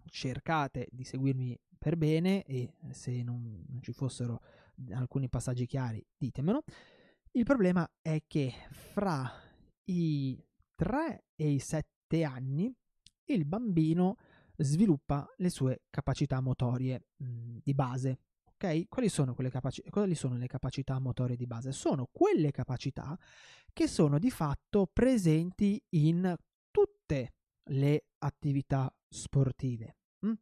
cercate 0.05 0.89
di 0.91 1.05
seguirmi 1.05 1.59
per 1.79 1.97
bene 1.97 2.43
e 2.45 2.75
se 2.91 3.23
non, 3.23 3.65
non 3.67 3.81
ci 3.83 3.93
fossero 3.93 4.43
alcuni 4.91 5.31
passaggi 5.31 5.65
chiari 5.65 6.05
ditemelo. 6.15 6.63
Il 7.33 7.45
problema 7.45 7.91
è 8.03 8.23
che 8.27 8.53
fra 8.69 9.33
i 9.85 10.45
3 10.75 11.25
e 11.37 11.51
i 11.53 11.59
7 11.59 12.23
anni 12.25 12.71
il 13.25 13.47
bambino 13.47 14.17
sviluppa 14.59 15.27
le 15.37 15.51
sue 15.51 15.83
capacità 15.91 16.41
motorie 16.41 17.07
mh, 17.17 17.25
mhmm, 17.25 17.59
di 17.63 17.75
base. 17.75 18.19
Ok? 18.45 18.89
Quali 18.89 19.09
sono, 19.09 19.35
capaci- 19.35 19.85
quali 19.89 20.15
sono 20.15 20.37
le 20.37 20.47
capacità 20.47 20.99
motorie 20.99 21.37
di 21.37 21.47
base? 21.47 21.73
Sono 21.73 22.09
quelle 22.11 22.51
capacità 22.51 23.17
che 23.73 23.87
sono 23.87 24.19
di 24.19 24.31
fatto 24.31 24.89
presenti 24.93 25.81
in 25.91 26.35
tutte 26.71 27.35
le 27.71 28.07
attività 28.19 28.93
sportive. 29.09 29.98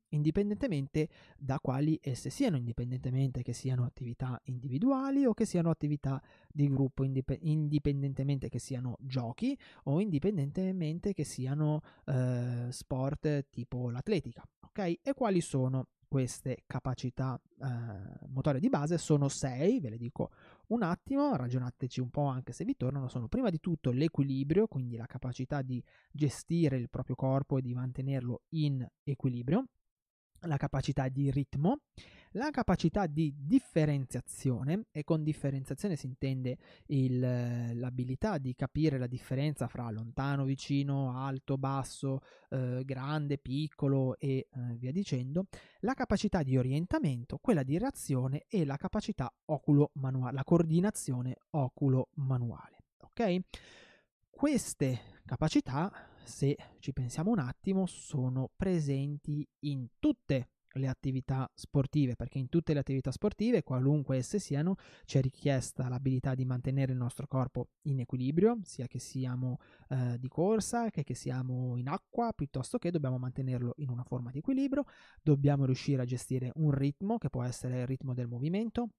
Indipendentemente 0.09 1.09
da 1.37 1.59
quali 1.61 1.99
esse 2.03 2.31
siano, 2.31 2.57
indipendentemente 2.57 3.43
che 3.43 3.53
siano 3.53 3.85
attività 3.85 4.41
individuali 4.45 5.27
o 5.27 5.35
che 5.35 5.45
siano 5.45 5.71
attività 5.71 6.23
di 6.51 6.69
gruppo, 6.69 7.05
indip- 7.05 7.39
indipendentemente 7.43 8.49
che 8.49 8.59
siano 8.59 8.97
giochi 9.01 9.57
o 9.85 10.01
indipendentemente 10.01 11.13
che 11.13 11.25
siano 11.25 11.83
eh, 12.07 12.69
sport 12.71 13.49
tipo 13.51 13.91
l'atletica, 13.91 14.43
ok? 14.61 15.01
E 15.03 15.13
quali 15.15 15.41
sono 15.43 15.89
queste 16.09 16.63
capacità 16.67 17.41
eh, 17.61 18.27
motorie 18.29 18.61
di 18.61 18.69
base? 18.69 18.99
Sono 18.99 19.29
sei, 19.29 19.81
ve 19.81 19.91
le 19.91 19.97
dico 19.97 20.31
un 20.69 20.83
attimo, 20.83 21.35
ragionateci 21.37 22.01
un 22.01 22.11
po' 22.11 22.27
anche 22.27 22.53
se 22.53 22.65
vi 22.65 22.77
tornano, 22.77 23.09
sono 23.09 23.29
prima 23.29 23.51
di 23.51 23.61
tutto 23.61 23.91
l'equilibrio, 23.91 24.67
quindi 24.67 24.97
la 24.97 25.07
capacità 25.07 25.63
di 25.63 25.83
gestire 26.11 26.77
il 26.77 26.91
proprio 26.91 27.15
corpo 27.15 27.59
e 27.59 27.63
di 27.63 27.75
mantenerlo 27.75 28.43
in 28.51 28.87
equilibrio, 29.05 29.67
la 30.47 30.57
capacità 30.57 31.09
di 31.09 31.31
ritmo, 31.31 31.81
la 32.33 32.51
capacità 32.51 33.07
di 33.07 33.35
differenziazione 33.35 34.87
e 34.91 35.05
con 35.05 35.23
differenziazione 35.23 35.97
si 35.97 36.07
intende 36.07 36.59
il, 36.87 37.79
l'abilità 37.79 38.39
di 38.39 38.55
capire 38.55 38.99
la 38.99 39.07
differenza 39.07 39.69
fra 39.69 39.91
lontano, 39.91 40.45
vicino, 40.45 41.17
alto, 41.17 41.57
basso, 41.57 42.21
eh, 42.51 42.83
grande, 42.85 43.39
piccolo 43.39 44.19
e 44.19 44.49
eh, 44.51 44.75
via 44.77 44.93
dicendo, 44.93 45.47
la 45.81 45.95
capacità 45.95 46.43
di 46.43 46.59
orientamento, 46.59 47.39
quella 47.39 47.63
di 47.63 47.79
reazione 47.79 48.45
e 48.49 48.65
la 48.65 48.77
capacità 48.77 49.33
oculo-manuale, 49.47 50.35
la 50.35 50.45
coordinazione 50.45 51.37
oculo-manuale. 51.51 52.77
Ok? 53.01 53.39
Queste 54.29 55.21
capacità, 55.25 55.91
se 56.27 56.57
ci 56.79 56.93
pensiamo 56.93 57.31
un 57.31 57.39
attimo, 57.39 57.87
sono 57.87 58.51
presenti 58.55 59.47
in 59.61 59.87
tutte 59.99 60.49
le 60.77 60.89
attività 60.89 61.51
sportive, 61.55 62.17
perché 62.17 62.39
in 62.39 62.49
tutte 62.49 62.73
le 62.73 62.81
attività 62.81 63.11
sportive, 63.11 63.63
qualunque 63.63 64.19
esse 64.19 64.39
siano, 64.39 64.77
c'è 65.05 65.21
richiesta 65.21 65.89
l'abilità 65.89 66.35
di 66.35 66.45
mantenere 66.45 66.93
il 66.93 66.99
nostro 66.99 67.27
corpo 67.27 67.69
in 67.83 68.01
equilibrio, 68.01 68.59
sia 68.63 68.87
che 68.87 68.99
siamo 68.99 69.59
eh, 69.89 70.19
di 70.19 70.29
corsa, 70.29 70.91
che, 70.91 71.03
che 71.03 71.15
siamo 71.15 71.77
in 71.77 71.89
acqua, 71.89 72.33
piuttosto 72.35 72.79
che 72.79 72.91
dobbiamo 72.91 73.19
mantenerlo 73.19 73.75
in 73.77 73.91
una 73.91 74.05
forma 74.05 74.31
di 74.31 74.39
equilibrio, 74.39 74.85
dobbiamo 75.23 75.65
riuscire 75.65 76.03
a 76.03 76.05
gestire 76.05 76.51
un 76.57 76.71
ritmo 76.71 77.19
che 77.19 77.31
può 77.31 77.43
essere 77.43 77.81
il 77.81 77.87
ritmo 77.87 78.15
del 78.15 78.29
movimento, 78.29 78.91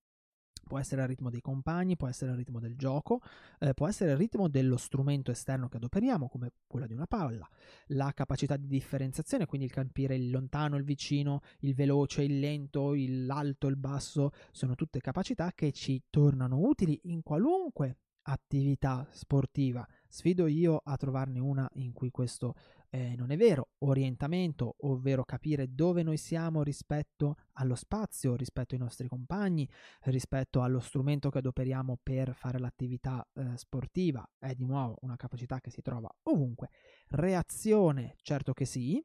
può 0.67 0.77
essere 0.77 1.01
il 1.01 1.07
ritmo 1.07 1.29
dei 1.29 1.41
compagni, 1.41 1.95
può 1.95 2.07
essere 2.07 2.31
il 2.31 2.37
ritmo 2.37 2.59
del 2.59 2.75
gioco, 2.75 3.21
eh, 3.59 3.73
può 3.73 3.87
essere 3.87 4.11
il 4.11 4.17
ritmo 4.17 4.47
dello 4.47 4.77
strumento 4.77 5.31
esterno 5.31 5.67
che 5.67 5.77
adoperiamo, 5.77 6.27
come 6.29 6.51
quello 6.67 6.85
di 6.85 6.93
una 6.93 7.07
palla, 7.07 7.49
la 7.87 8.11
capacità 8.13 8.55
di 8.57 8.67
differenziazione, 8.67 9.45
quindi 9.45 9.65
il 9.67 9.73
capire 9.73 10.15
il 10.15 10.29
lontano, 10.29 10.75
il 10.75 10.83
vicino, 10.83 11.41
il 11.59 11.73
veloce, 11.73 12.21
il 12.23 12.39
lento, 12.39 12.93
l'alto, 12.95 13.67
il 13.67 13.77
basso, 13.77 14.31
sono 14.51 14.75
tutte 14.75 14.99
capacità 14.99 15.51
che 15.53 15.71
ci 15.71 16.03
tornano 16.09 16.59
utili 16.59 16.99
in 17.05 17.23
qualunque 17.23 17.97
attività 18.27 19.07
sportiva. 19.11 19.85
Sfido 20.07 20.47
io 20.47 20.81
a 20.83 20.95
trovarne 20.95 21.39
una 21.39 21.69
in 21.75 21.93
cui 21.93 22.09
questo 22.09 22.55
eh, 22.89 23.15
non 23.15 23.31
è 23.31 23.37
vero. 23.37 23.69
Orientamento, 23.79 24.75
ovvero 24.79 25.23
capire 25.23 25.73
dove 25.73 26.03
noi 26.03 26.17
siamo 26.17 26.63
rispetto 26.63 27.35
allo 27.53 27.75
spazio, 27.75 28.35
rispetto 28.35 28.73
ai 28.75 28.79
nostri 28.79 29.07
compagni, 29.07 29.67
rispetto 30.03 30.61
allo 30.61 30.79
strumento 30.79 31.29
che 31.29 31.39
adoperiamo 31.39 31.99
per 32.01 32.33
fare 32.33 32.59
l'attività 32.59 33.25
eh, 33.33 33.57
sportiva, 33.57 34.27
è 34.37 34.53
di 34.53 34.65
nuovo 34.65 34.97
una 35.01 35.15
capacità 35.15 35.59
che 35.59 35.69
si 35.69 35.81
trova 35.81 36.09
ovunque. 36.23 36.69
Reazione, 37.09 38.15
certo 38.21 38.53
che 38.53 38.65
sì, 38.65 39.03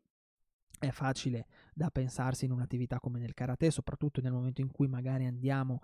è 0.82 0.90
facile 0.90 1.46
da 1.72 1.90
pensarsi 1.90 2.44
in 2.44 2.50
un'attività 2.50 2.98
come 2.98 3.20
nel 3.20 3.34
karate, 3.34 3.70
soprattutto 3.70 4.20
nel 4.20 4.32
momento 4.32 4.60
in 4.60 4.72
cui 4.72 4.88
magari 4.88 5.26
andiamo 5.26 5.80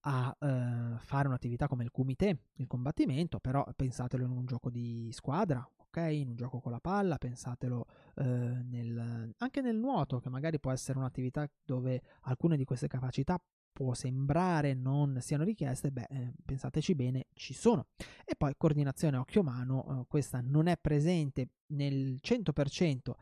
a 0.00 0.36
eh, 0.38 0.98
fare 0.98 1.28
un'attività 1.28 1.68
come 1.68 1.84
il 1.84 1.90
kumite, 1.90 2.38
il 2.56 2.66
combattimento, 2.66 3.40
però 3.40 3.66
pensatelo 3.74 4.24
in 4.24 4.30
un 4.30 4.44
gioco 4.44 4.68
di 4.68 5.08
squadra, 5.12 5.66
ok? 5.78 5.96
In 6.12 6.28
un 6.28 6.36
gioco 6.36 6.60
con 6.60 6.72
la 6.72 6.80
palla, 6.80 7.16
pensatelo 7.16 7.86
eh, 8.16 8.24
nel, 8.24 9.32
anche 9.38 9.60
nel 9.62 9.76
nuoto, 9.76 10.18
che 10.18 10.28
magari 10.28 10.60
può 10.60 10.70
essere 10.70 10.98
un'attività 10.98 11.48
dove 11.64 12.02
alcune 12.22 12.58
di 12.58 12.64
queste 12.64 12.88
capacità 12.88 13.40
può 13.72 13.94
sembrare 13.94 14.74
non 14.74 15.18
siano 15.20 15.44
richieste, 15.44 15.90
beh, 15.90 16.06
eh, 16.10 16.32
pensateci 16.44 16.94
bene, 16.94 17.26
ci 17.32 17.54
sono. 17.54 17.86
E 18.24 18.34
poi 18.36 18.54
coordinazione 18.56 19.16
occhio-mano, 19.16 20.02
eh, 20.02 20.06
questa 20.08 20.40
non 20.42 20.66
è 20.66 20.76
presente 20.76 21.48
nel 21.68 22.18
100% 22.20 23.14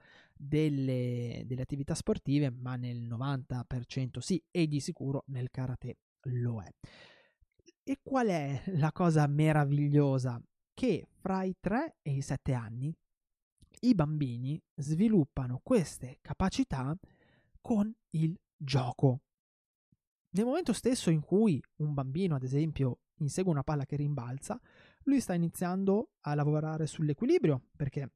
delle, 0.43 1.43
delle 1.45 1.63
attività 1.63 1.95
sportive, 1.95 2.51
ma 2.51 2.77
nel 2.77 3.03
90% 3.03 4.19
sì, 4.21 4.43
e 4.51 4.67
di 4.67 4.81
sicuro 4.81 5.25
nel 5.27 5.51
karate 5.51 5.99
lo 6.23 6.63
è. 6.63 6.73
E 7.83 7.99
qual 8.03 8.29
è 8.29 8.63
la 8.77 8.93
cosa 8.93 9.27
meravigliosa? 9.27 10.43
Che 10.73 11.07
fra 11.19 11.43
i 11.43 11.55
3 11.61 11.97
e 12.01 12.13
i 12.13 12.23
7 12.23 12.55
anni 12.55 12.95
i 13.83 13.95
bambini 13.95 14.61
sviluppano 14.77 15.61
queste 15.63 16.19
capacità 16.21 16.97
con 17.61 17.93
il 18.11 18.39
gioco. 18.57 19.21
Nel 20.31 20.45
momento 20.45 20.73
stesso 20.73 21.11
in 21.11 21.21
cui 21.21 21.63
un 21.77 21.93
bambino, 21.93 22.35
ad 22.35 22.43
esempio, 22.43 23.01
insegue 23.17 23.51
una 23.51 23.63
palla 23.63 23.85
che 23.85 23.97
rimbalza, 23.97 24.61
lui 25.05 25.21
sta 25.21 25.35
iniziando 25.35 26.13
a 26.21 26.35
lavorare 26.35 26.87
sull'equilibrio, 26.87 27.69
perché 27.77 28.11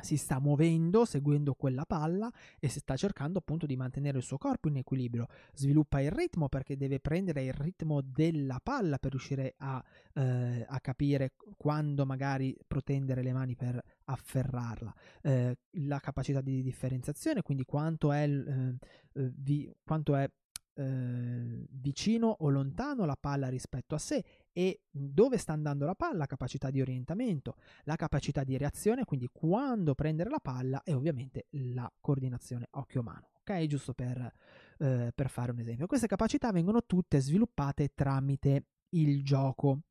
si 0.00 0.16
sta 0.16 0.38
muovendo 0.38 1.04
seguendo 1.04 1.54
quella 1.54 1.84
palla 1.84 2.30
e 2.58 2.68
si 2.68 2.78
sta 2.78 2.96
cercando 2.96 3.38
appunto 3.38 3.66
di 3.66 3.76
mantenere 3.76 4.18
il 4.18 4.24
suo 4.24 4.38
corpo 4.38 4.68
in 4.68 4.76
equilibrio. 4.76 5.26
Sviluppa 5.54 6.00
il 6.00 6.10
ritmo 6.10 6.48
perché 6.48 6.76
deve 6.76 7.00
prendere 7.00 7.44
il 7.44 7.52
ritmo 7.52 8.00
della 8.00 8.60
palla 8.62 8.98
per 8.98 9.10
riuscire 9.10 9.54
a, 9.58 9.82
eh, 10.14 10.64
a 10.68 10.80
capire 10.80 11.32
quando 11.56 12.06
magari 12.06 12.56
protendere 12.66 13.22
le 13.22 13.32
mani 13.32 13.56
per 13.56 13.80
afferrarla. 14.04 14.94
Eh, 15.22 15.58
la 15.72 16.00
capacità 16.00 16.40
di 16.40 16.62
differenziazione, 16.62 17.42
quindi 17.42 17.64
quanto 17.64 18.12
è, 18.12 18.28
eh, 18.28 18.74
eh 19.12 19.32
vi, 19.34 19.72
quanto 19.84 20.14
è 20.14 20.30
eh, 20.76 21.66
vicino 21.70 22.36
o 22.40 22.48
lontano 22.48 23.04
la 23.04 23.16
palla 23.18 23.48
rispetto 23.48 23.94
a 23.94 23.98
sé 23.98 24.22
e 24.52 24.82
dove 24.90 25.38
sta 25.38 25.52
andando 25.52 25.84
la 25.86 25.94
palla, 25.94 26.18
la 26.18 26.26
capacità 26.26 26.70
di 26.70 26.80
orientamento, 26.80 27.56
la 27.84 27.96
capacità 27.96 28.44
di 28.44 28.56
reazione, 28.56 29.04
quindi 29.04 29.28
quando 29.32 29.94
prendere 29.94 30.30
la 30.30 30.40
palla 30.40 30.82
e 30.82 30.92
ovviamente 30.92 31.46
la 31.50 31.90
coordinazione 32.00 32.68
occhio-mano. 32.70 33.30
Ok, 33.40 33.66
giusto 33.66 33.94
per, 33.94 34.32
eh, 34.78 35.12
per 35.14 35.30
fare 35.30 35.52
un 35.52 35.60
esempio. 35.60 35.86
Queste 35.86 36.06
capacità 36.06 36.50
vengono 36.50 36.84
tutte 36.84 37.20
sviluppate 37.20 37.92
tramite 37.94 38.64
il 38.90 39.22
gioco 39.22 39.82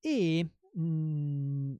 e 0.00 0.48
mh, 0.72 0.80
mm, 0.80 1.74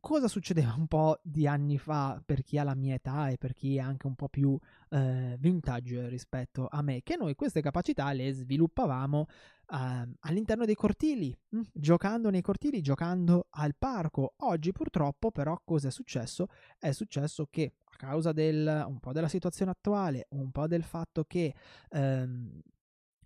cosa 0.00 0.28
succedeva 0.28 0.74
un 0.76 0.86
po' 0.86 1.20
di 1.22 1.46
anni 1.46 1.78
fa 1.78 2.20
per 2.24 2.42
chi 2.42 2.58
ha 2.58 2.64
la 2.64 2.74
mia 2.74 2.94
età 2.94 3.28
e 3.28 3.36
per 3.36 3.52
chi 3.52 3.76
è 3.76 3.80
anche 3.80 4.06
un 4.06 4.14
po' 4.14 4.28
più 4.28 4.58
eh, 4.88 5.36
vintage 5.38 6.08
rispetto 6.08 6.66
a 6.68 6.82
me, 6.82 7.02
che 7.02 7.16
noi 7.16 7.34
queste 7.34 7.60
capacità 7.60 8.10
le 8.12 8.32
sviluppavamo 8.32 9.26
eh, 9.28 10.08
all'interno 10.20 10.64
dei 10.64 10.74
cortili, 10.74 11.36
hm? 11.50 11.60
giocando 11.72 12.30
nei 12.30 12.42
cortili, 12.42 12.80
giocando 12.80 13.46
al 13.50 13.74
parco. 13.76 14.34
Oggi 14.38 14.72
purtroppo 14.72 15.30
però 15.30 15.60
cosa 15.64 15.88
è 15.88 15.90
successo? 15.90 16.48
È 16.78 16.90
successo 16.90 17.46
che 17.50 17.74
a 17.84 17.96
causa 17.96 18.32
del, 18.32 18.84
un 18.88 18.98
po' 18.98 19.12
della 19.12 19.28
situazione 19.28 19.70
attuale, 19.70 20.26
un 20.30 20.50
po' 20.50 20.66
del 20.66 20.82
fatto 20.82 21.24
che 21.24 21.54
ehm, 21.90 22.60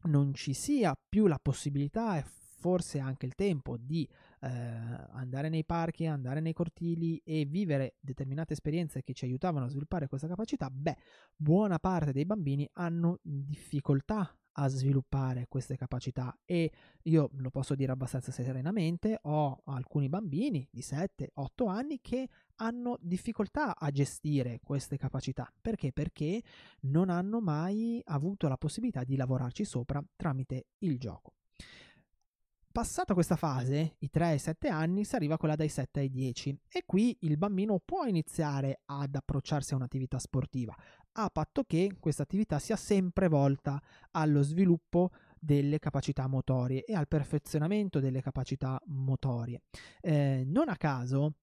non 0.02 0.34
ci 0.34 0.52
sia 0.52 0.98
più 1.08 1.26
la 1.26 1.38
possibilità 1.40 2.18
e 2.18 2.24
forse 2.64 2.98
anche 2.98 3.26
il 3.26 3.34
tempo 3.34 3.76
di 3.76 4.08
eh, 4.44 5.08
andare 5.12 5.48
nei 5.48 5.64
parchi, 5.64 6.06
andare 6.06 6.40
nei 6.40 6.52
cortili 6.52 7.20
e 7.24 7.46
vivere 7.46 7.96
determinate 8.00 8.52
esperienze 8.52 9.02
che 9.02 9.14
ci 9.14 9.24
aiutavano 9.24 9.64
a 9.64 9.68
sviluppare 9.68 10.06
questa 10.06 10.28
capacità, 10.28 10.68
beh, 10.70 10.96
buona 11.34 11.78
parte 11.78 12.12
dei 12.12 12.26
bambini 12.26 12.68
hanno 12.74 13.18
difficoltà 13.22 14.36
a 14.56 14.68
sviluppare 14.68 15.46
queste 15.48 15.76
capacità 15.76 16.36
e 16.44 16.70
io 17.02 17.30
lo 17.38 17.50
posso 17.50 17.74
dire 17.74 17.92
abbastanza 17.92 18.30
serenamente, 18.30 19.18
ho 19.22 19.62
alcuni 19.64 20.08
bambini 20.08 20.68
di 20.70 20.80
7-8 20.80 21.68
anni 21.68 21.98
che 22.00 22.28
hanno 22.56 22.96
difficoltà 23.00 23.76
a 23.76 23.90
gestire 23.90 24.60
queste 24.62 24.96
capacità. 24.96 25.52
Perché? 25.60 25.92
Perché 25.92 26.42
non 26.82 27.08
hanno 27.08 27.40
mai 27.40 28.00
avuto 28.04 28.46
la 28.46 28.56
possibilità 28.56 29.02
di 29.02 29.16
lavorarci 29.16 29.64
sopra 29.64 30.04
tramite 30.14 30.66
il 30.78 30.98
gioco. 30.98 31.32
Passata 32.74 33.14
questa 33.14 33.36
fase, 33.36 33.94
i 34.00 34.10
3 34.10 34.26
ai 34.26 34.38
7 34.40 34.66
anni, 34.66 35.04
si 35.04 35.14
arriva 35.14 35.34
a 35.34 35.36
quella 35.36 35.54
dai 35.54 35.68
7 35.68 36.00
ai 36.00 36.10
10 36.10 36.58
e 36.68 36.82
qui 36.84 37.16
il 37.20 37.38
bambino 37.38 37.78
può 37.78 38.04
iniziare 38.04 38.80
ad 38.86 39.14
approcciarsi 39.14 39.74
a 39.74 39.76
un'attività 39.76 40.18
sportiva, 40.18 40.74
a 41.12 41.30
patto 41.30 41.62
che 41.62 41.94
questa 42.00 42.24
attività 42.24 42.58
sia 42.58 42.74
sempre 42.74 43.28
volta 43.28 43.80
allo 44.10 44.42
sviluppo 44.42 45.12
delle 45.38 45.78
capacità 45.78 46.26
motorie 46.26 46.82
e 46.82 46.96
al 46.96 47.06
perfezionamento 47.06 48.00
delle 48.00 48.20
capacità 48.20 48.82
motorie. 48.86 49.60
Eh, 50.00 50.42
non 50.44 50.68
a 50.68 50.76
caso 50.76 51.34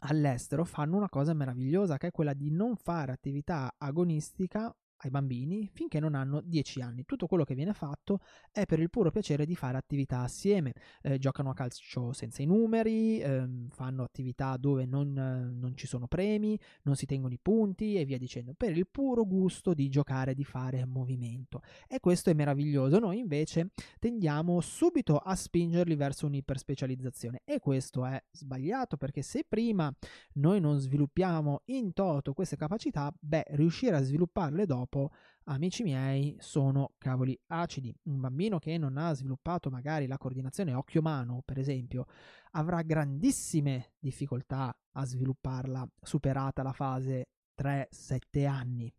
all'estero 0.00 0.64
fanno 0.64 0.96
una 0.96 1.08
cosa 1.08 1.34
meravigliosa 1.34 1.98
che 1.98 2.08
è 2.08 2.10
quella 2.10 2.34
di 2.34 2.50
non 2.50 2.74
fare 2.74 3.12
attività 3.12 3.76
agonistica 3.78 4.74
ai 4.98 5.10
bambini 5.10 5.68
finché 5.72 6.00
non 6.00 6.14
hanno 6.14 6.40
10 6.40 6.80
anni. 6.80 7.04
Tutto 7.04 7.26
quello 7.26 7.44
che 7.44 7.54
viene 7.54 7.72
fatto 7.72 8.20
è 8.50 8.66
per 8.66 8.80
il 8.80 8.90
puro 8.90 9.10
piacere 9.10 9.44
di 9.44 9.54
fare 9.54 9.76
attività 9.76 10.20
assieme. 10.20 10.72
Eh, 11.02 11.18
giocano 11.18 11.50
a 11.50 11.54
calcio 11.54 12.12
senza 12.12 12.42
i 12.42 12.46
numeri, 12.46 13.20
ehm, 13.20 13.68
fanno 13.68 14.02
attività 14.02 14.56
dove 14.56 14.86
non, 14.86 15.12
non, 15.12 15.76
ci 15.76 15.86
sono 15.86 16.06
premi, 16.06 16.58
non 16.82 16.96
si 16.96 17.06
tengono 17.06 17.34
i 17.34 17.38
punti 17.40 17.94
e 17.94 18.04
via 18.04 18.18
dicendo, 18.18 18.54
per 18.54 18.76
il 18.76 18.86
puro 18.88 19.24
gusto 19.24 19.74
di 19.74 19.88
giocare, 19.88 20.34
di 20.34 20.44
fare 20.44 20.84
movimento. 20.84 21.60
E 21.86 22.00
questo 22.00 22.30
è 22.30 22.34
meraviglioso. 22.34 22.98
Noi 22.98 23.18
invece 23.18 23.70
tendiamo 23.98 24.60
subito 24.60 25.16
a 25.16 25.34
spingerli 25.34 25.94
verso 25.94 26.26
un'iperspecializzazione 26.26 27.42
e 27.44 27.60
questo 27.60 28.04
è 28.04 28.20
sbagliato 28.30 28.96
perché 28.96 29.22
se 29.22 29.44
prima 29.48 29.94
noi 30.34 30.60
non 30.60 30.78
sviluppiamo 30.78 31.62
in 31.66 31.92
toto 31.92 32.32
queste 32.32 32.56
capacità, 32.56 33.14
beh, 33.18 33.44
riuscire 33.50 33.96
a 33.96 34.02
svilupparle 34.02 34.66
dopo 34.66 34.87
dopo, 34.88 35.10
amici 35.44 35.82
miei, 35.82 36.36
sono 36.40 36.94
cavoli 36.98 37.38
acidi. 37.48 37.94
Un 38.04 38.20
bambino 38.20 38.58
che 38.58 38.78
non 38.78 38.96
ha 38.96 39.12
sviluppato 39.12 39.70
magari 39.70 40.06
la 40.06 40.18
coordinazione 40.18 40.74
occhio-mano, 40.74 41.42
per 41.44 41.58
esempio, 41.58 42.06
avrà 42.52 42.82
grandissime 42.82 43.92
difficoltà 43.98 44.74
a 44.92 45.04
svilupparla 45.04 45.86
superata 46.02 46.62
la 46.62 46.72
fase 46.72 47.28
3-7 47.54 48.46
anni. 48.46 48.92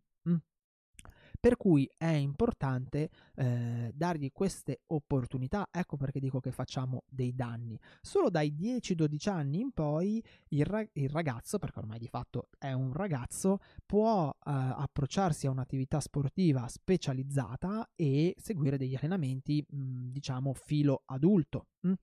Per 1.41 1.55
cui 1.55 1.89
è 1.95 2.05
importante 2.05 3.09
eh, 3.35 3.91
dargli 3.95 4.29
queste 4.33 4.81
opportunità, 4.87 5.69
ecco 5.71 5.95
perché 5.95 6.19
dico 6.19 6.41
che 6.41 6.51
facciamo 6.51 7.03
dei 7.07 7.33
danni. 7.33 7.79
Solo 8.01 8.29
dai 8.29 8.53
10-12 8.53 9.29
anni 9.29 9.61
in 9.61 9.71
poi 9.71 10.21
il, 10.49 10.65
rag- 10.65 10.89
il, 10.93 11.07
ragazzo, 11.07 11.57
perché 11.57 11.79
ormai 11.79 11.97
di 11.97 12.09
fatto 12.09 12.49
è 12.57 12.73
un 12.73 12.91
ragazzo, 12.91 13.59
può 13.85 14.29
eh, 14.29 14.35
approcciarsi 14.43 15.47
a 15.47 15.51
un'attività 15.51 16.01
sportiva 16.01 16.67
specializzata 16.67 17.89
e 17.95 18.35
seguire 18.37 18.77
degli 18.77 18.95
allenamenti, 18.95 19.65
mh, 19.65 20.09
diciamo, 20.09 20.53
filo 20.53 21.03
adulto. 21.05 21.67
Mh? 21.81 21.93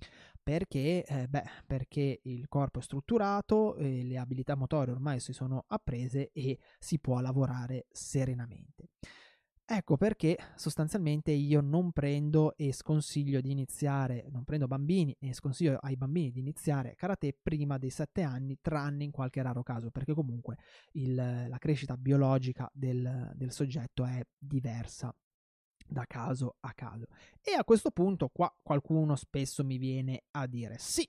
Perché, 0.46 1.04
eh, 1.04 1.26
beh, 1.26 1.42
perché 1.66 2.20
il 2.22 2.46
corpo 2.46 2.78
è 2.78 2.82
strutturato, 2.82 3.74
le 3.78 4.16
abilità 4.16 4.54
motorie 4.54 4.92
ormai 4.92 5.18
si 5.18 5.32
sono 5.32 5.64
apprese 5.66 6.30
e 6.32 6.60
si 6.78 7.00
può 7.00 7.18
lavorare 7.18 7.86
serenamente. 7.90 8.90
Ecco 9.68 9.96
perché 9.96 10.38
sostanzialmente 10.54 11.32
io 11.32 11.60
non 11.60 11.90
prendo 11.90 12.56
e 12.56 12.72
sconsiglio 12.72 13.40
di 13.40 13.50
iniziare, 13.50 14.28
non 14.30 14.44
prendo 14.44 14.68
bambini 14.68 15.16
e 15.18 15.34
sconsiglio 15.34 15.78
ai 15.80 15.96
bambini 15.96 16.30
di 16.30 16.38
iniziare 16.38 16.94
karate 16.94 17.36
prima 17.42 17.76
dei 17.76 17.90
7 17.90 18.22
anni, 18.22 18.58
tranne 18.60 19.02
in 19.02 19.10
qualche 19.10 19.42
raro 19.42 19.64
caso, 19.64 19.90
perché 19.90 20.14
comunque 20.14 20.58
il, 20.92 21.12
la 21.16 21.58
crescita 21.58 21.96
biologica 21.96 22.70
del, 22.72 23.32
del 23.34 23.50
soggetto 23.50 24.04
è 24.04 24.24
diversa 24.38 25.12
da 25.88 26.04
caso 26.06 26.56
a 26.60 26.72
caso. 26.74 27.06
E 27.42 27.52
a 27.52 27.64
questo 27.64 27.90
punto 27.90 28.28
qua 28.28 28.54
qualcuno 28.62 29.16
spesso 29.16 29.64
mi 29.64 29.78
viene 29.78 30.24
a 30.32 30.46
dire 30.46 30.76
sì, 30.78 31.08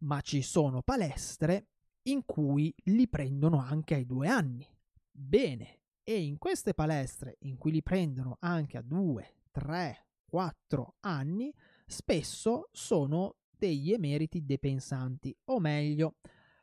ma 0.00 0.20
ci 0.20 0.42
sono 0.42 0.82
palestre 0.82 1.68
in 2.02 2.24
cui 2.24 2.74
li 2.84 3.08
prendono 3.08 3.58
anche 3.58 3.94
ai 3.94 4.06
due 4.06 4.28
anni. 4.28 4.66
Bene, 5.10 5.78
e 6.04 6.22
in 6.22 6.38
queste 6.38 6.74
palestre 6.74 7.36
in 7.40 7.58
cui 7.58 7.70
li 7.70 7.82
prendono 7.82 8.36
anche 8.40 8.78
a 8.78 8.82
2, 8.82 9.34
3, 9.50 10.06
4 10.24 10.94
anni, 11.00 11.52
spesso 11.86 12.68
sono 12.72 13.36
degli 13.50 13.92
emeriti 13.92 14.44
depensanti, 14.44 15.36
o 15.46 15.58
meglio, 15.58 16.16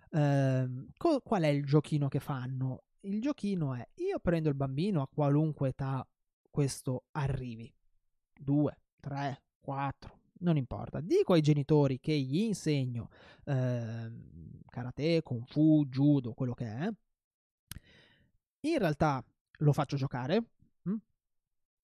ehm, 0.09 0.87
qual 0.97 1.43
è 1.43 1.47
il 1.47 1.65
giochino 1.65 2.07
che 2.07 2.19
fanno? 2.19 2.83
Il 3.01 3.21
giochino 3.21 3.75
è 3.75 3.87
io 3.95 4.19
prendo 4.19 4.49
il 4.49 4.55
bambino 4.55 5.01
a 5.01 5.07
qualunque 5.07 5.69
età 5.69 6.07
questo 6.55 7.03
arrivi, 7.11 7.69
2, 8.39 8.79
3, 9.01 9.43
4, 9.59 10.19
non 10.39 10.55
importa. 10.55 11.01
Dico 11.01 11.33
ai 11.33 11.41
genitori 11.41 11.99
che 11.99 12.17
gli 12.17 12.43
insegno 12.43 13.09
eh, 13.43 14.09
karate, 14.65 15.21
kung 15.21 15.43
fu, 15.45 15.83
judo, 15.89 16.31
quello 16.31 16.53
che 16.53 16.65
è. 16.65 16.89
In 18.61 18.77
realtà 18.77 19.21
lo 19.59 19.73
faccio 19.73 19.97
giocare, 19.97 20.51
hm? 20.83 20.95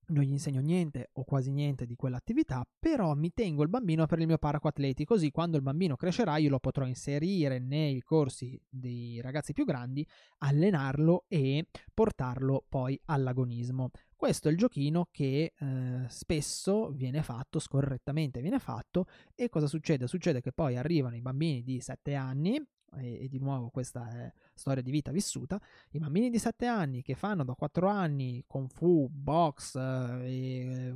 non 0.06 0.24
gli 0.24 0.32
insegno 0.32 0.62
niente 0.62 1.10
o 1.16 1.26
quasi 1.26 1.52
niente 1.52 1.86
di 1.86 1.98
quell'attività, 1.98 2.66
però 2.80 3.14
mi 3.14 3.34
tengo 3.34 3.64
il 3.64 3.70
bambino 3.70 4.06
per 4.06 4.20
il 4.20 4.28
mio 4.28 4.38
parco 4.38 4.70
atleti, 4.70 5.04
così 5.04 5.32
quando 5.32 5.58
il 5.58 5.64
bambino 5.64 5.98
crescerà 5.98 6.38
io 6.38 6.50
lo 6.50 6.60
potrò 6.60 6.88
inserire 6.88 7.60
nei 7.60 8.00
corsi 8.04 8.58
dei 8.70 9.20
ragazzi 9.20 9.52
più 9.52 9.66
grandi, 9.66 10.08
allenarlo 10.38 11.26
e 11.28 11.68
portarlo 11.94 12.64
poi 12.70 12.98
all'agonismo. 13.08 13.90
Questo 14.22 14.50
è 14.50 14.52
il 14.52 14.58
giochino 14.60 15.08
che 15.10 15.52
eh, 15.58 16.06
spesso 16.08 16.92
viene 16.92 17.24
fatto, 17.24 17.58
scorrettamente 17.58 18.40
viene 18.40 18.60
fatto, 18.60 19.08
e 19.34 19.50
cosa 19.50 19.66
succede? 19.66 20.06
Succede 20.06 20.42
che 20.42 20.52
poi 20.52 20.78
arrivano 20.78 21.16
i 21.16 21.22
bambini 21.22 21.64
di 21.64 21.82
7 21.82 22.14
anni 22.14 22.64
e, 22.98 23.24
e, 23.24 23.28
di 23.28 23.40
nuovo 23.40 23.72
questa 23.72 24.08
è 24.10 24.32
storia 24.54 24.84
di 24.84 24.92
vita 24.92 25.10
vissuta, 25.10 25.60
i 25.94 25.98
bambini 25.98 26.30
di 26.30 26.38
7 26.38 26.68
anni 26.68 27.02
che 27.02 27.16
fanno 27.16 27.44
da 27.44 27.56
4 27.56 27.88
anni 27.88 28.44
kung 28.46 28.70
fu, 28.70 29.10
box, 29.10 29.76
eh, 29.76 30.96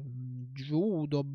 judo, 0.51 1.25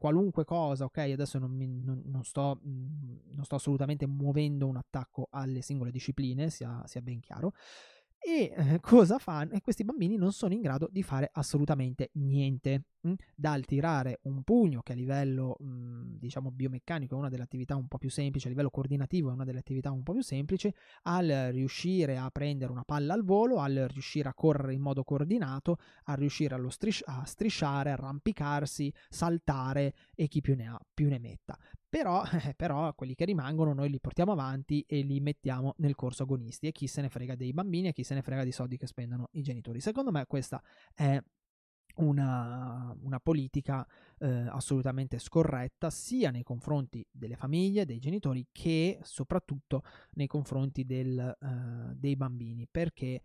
qualunque 0.00 0.44
cosa, 0.44 0.86
ok? 0.86 0.98
Adesso 0.98 1.38
non, 1.38 1.52
mi, 1.52 1.68
non, 1.68 2.02
non, 2.06 2.24
sto, 2.24 2.58
non, 2.64 3.44
sto, 3.44 3.54
assolutamente 3.54 4.04
muovendo 4.04 4.66
un 4.66 4.78
attacco 4.78 5.28
alle 5.30 5.62
singole 5.62 5.92
discipline, 5.92 6.50
sia, 6.50 6.82
sia 6.86 7.00
ben 7.00 7.20
chiaro. 7.20 7.52
E 8.22 8.52
eh, 8.54 8.80
cosa 8.80 9.18
fanno? 9.18 9.52
E 9.54 9.62
questi 9.62 9.82
bambini 9.82 10.16
non 10.16 10.32
sono 10.32 10.52
in 10.52 10.60
grado 10.60 10.88
di 10.90 11.02
fare 11.02 11.30
assolutamente 11.32 12.10
niente. 12.14 12.84
Mh? 13.00 13.14
Dal 13.34 13.64
tirare 13.64 14.18
un 14.24 14.42
pugno, 14.42 14.82
che 14.82 14.92
a 14.92 14.94
livello 14.94 15.56
mh, 15.58 16.18
diciamo 16.18 16.50
biomeccanico 16.50 17.14
è 17.14 17.18
una 17.18 17.30
delle 17.30 17.44
attività 17.44 17.76
un 17.76 17.88
po' 17.88 17.96
più 17.96 18.10
semplici, 18.10 18.46
a 18.46 18.50
livello 18.50 18.68
coordinativo 18.68 19.30
è 19.30 19.32
una 19.32 19.44
delle 19.44 19.60
attività 19.60 19.90
un 19.90 20.02
po' 20.02 20.12
più 20.12 20.20
semplici, 20.22 20.70
al 21.04 21.48
riuscire 21.50 22.18
a 22.18 22.30
prendere 22.30 22.70
una 22.70 22.84
palla 22.84 23.14
al 23.14 23.24
volo, 23.24 23.58
al 23.58 23.86
riuscire 23.90 24.28
a 24.28 24.34
correre 24.34 24.74
in 24.74 24.82
modo 24.82 25.02
coordinato, 25.02 25.78
a 26.04 26.14
riuscire 26.14 26.54
stris- 26.68 27.02
a 27.06 27.24
strisciare, 27.24 27.90
arrampicarsi, 27.90 28.92
saltare 29.08 29.94
e 30.14 30.28
chi 30.28 30.42
più 30.42 30.54
ne 30.54 30.66
ha 30.68 30.78
più 30.92 31.08
ne 31.08 31.18
metta. 31.18 31.56
Però, 31.90 32.22
però, 32.56 32.94
quelli 32.94 33.16
che 33.16 33.24
rimangono 33.24 33.74
noi 33.74 33.90
li 33.90 34.00
portiamo 34.00 34.30
avanti 34.32 34.84
e 34.86 35.00
li 35.02 35.20
mettiamo 35.20 35.74
nel 35.78 35.96
corso 35.96 36.22
agonisti 36.22 36.68
e 36.68 36.72
chi 36.72 36.86
se 36.86 37.02
ne 37.02 37.08
frega 37.08 37.34
dei 37.34 37.52
bambini 37.52 37.88
e 37.88 37.92
chi 37.92 38.04
se 38.04 38.14
ne 38.14 38.22
frega 38.22 38.44
dei 38.44 38.52
soldi 38.52 38.76
che 38.76 38.86
spendono 38.86 39.28
i 39.32 39.42
genitori. 39.42 39.80
Secondo 39.80 40.12
me 40.12 40.24
questa 40.26 40.62
è 40.94 41.20
una, 41.96 42.96
una 43.02 43.18
politica 43.18 43.84
eh, 44.18 44.46
assolutamente 44.48 45.18
scorretta 45.18 45.90
sia 45.90 46.30
nei 46.30 46.44
confronti 46.44 47.04
delle 47.10 47.34
famiglie, 47.34 47.84
dei 47.84 47.98
genitori 47.98 48.46
che 48.52 49.00
soprattutto 49.02 49.82
nei 50.12 50.28
confronti 50.28 50.84
del, 50.84 51.18
eh, 51.18 51.94
dei 51.96 52.14
bambini 52.14 52.68
perché 52.70 53.20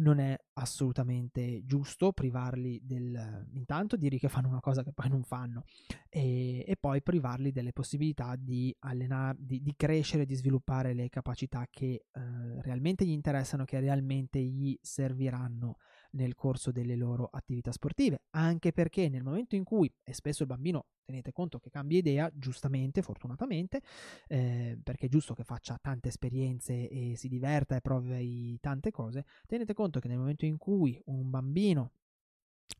non 0.00 0.18
è 0.18 0.36
assolutamente 0.54 1.64
giusto 1.64 2.12
privarli 2.12 2.80
del 2.82 3.46
intanto 3.52 3.96
dirgli 3.96 4.18
che 4.18 4.28
fanno 4.28 4.48
una 4.48 4.60
cosa 4.60 4.82
che 4.82 4.92
poi 4.92 5.08
non 5.08 5.22
fanno 5.22 5.64
e, 6.08 6.64
e 6.66 6.76
poi 6.76 7.02
privarli 7.02 7.52
delle 7.52 7.72
possibilità 7.72 8.34
di 8.36 8.74
allenare 8.80 9.38
di, 9.40 9.62
di, 9.62 9.74
crescere 9.76 10.26
di 10.26 10.34
sviluppare 10.34 10.92
le 10.94 11.08
capacità 11.08 11.66
che 11.70 12.06
eh, 12.12 12.62
realmente 12.62 13.04
gli 13.04 13.10
interessano 13.10 13.64
che 13.64 13.80
realmente 13.80 14.40
gli 14.40 14.76
serviranno 14.80 15.76
nel 16.12 16.34
corso 16.34 16.72
delle 16.72 16.96
loro 16.96 17.28
attività 17.30 17.72
sportive, 17.72 18.22
anche 18.30 18.72
perché 18.72 19.08
nel 19.08 19.22
momento 19.22 19.54
in 19.54 19.64
cui, 19.64 19.92
e 20.02 20.12
spesso 20.12 20.42
il 20.42 20.48
bambino 20.48 20.86
tenete 21.04 21.32
conto 21.32 21.58
che 21.58 21.70
cambia 21.70 21.98
idea, 21.98 22.30
giustamente, 22.32 23.02
fortunatamente, 23.02 23.80
eh, 24.28 24.78
perché 24.82 25.06
è 25.06 25.08
giusto 25.08 25.34
che 25.34 25.44
faccia 25.44 25.78
tante 25.80 26.08
esperienze 26.08 26.88
e 26.88 27.16
si 27.16 27.28
diverta 27.28 27.76
e 27.76 27.80
provi 27.80 28.58
tante 28.60 28.90
cose, 28.90 29.24
tenete 29.46 29.74
conto 29.74 30.00
che 30.00 30.08
nel 30.08 30.18
momento 30.18 30.44
in 30.44 30.56
cui 30.56 31.00
un 31.06 31.30
bambino 31.30 31.92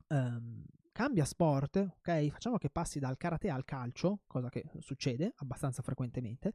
ehm, 0.08 0.64
cambia 0.92 1.24
sport, 1.24 1.76
ok? 1.76 2.28
Facciamo 2.28 2.58
che 2.58 2.70
passi 2.70 2.98
dal 2.98 3.16
karate 3.16 3.48
al 3.48 3.64
calcio, 3.64 4.20
cosa 4.26 4.48
che 4.48 4.64
succede 4.78 5.32
abbastanza 5.36 5.82
frequentemente, 5.82 6.54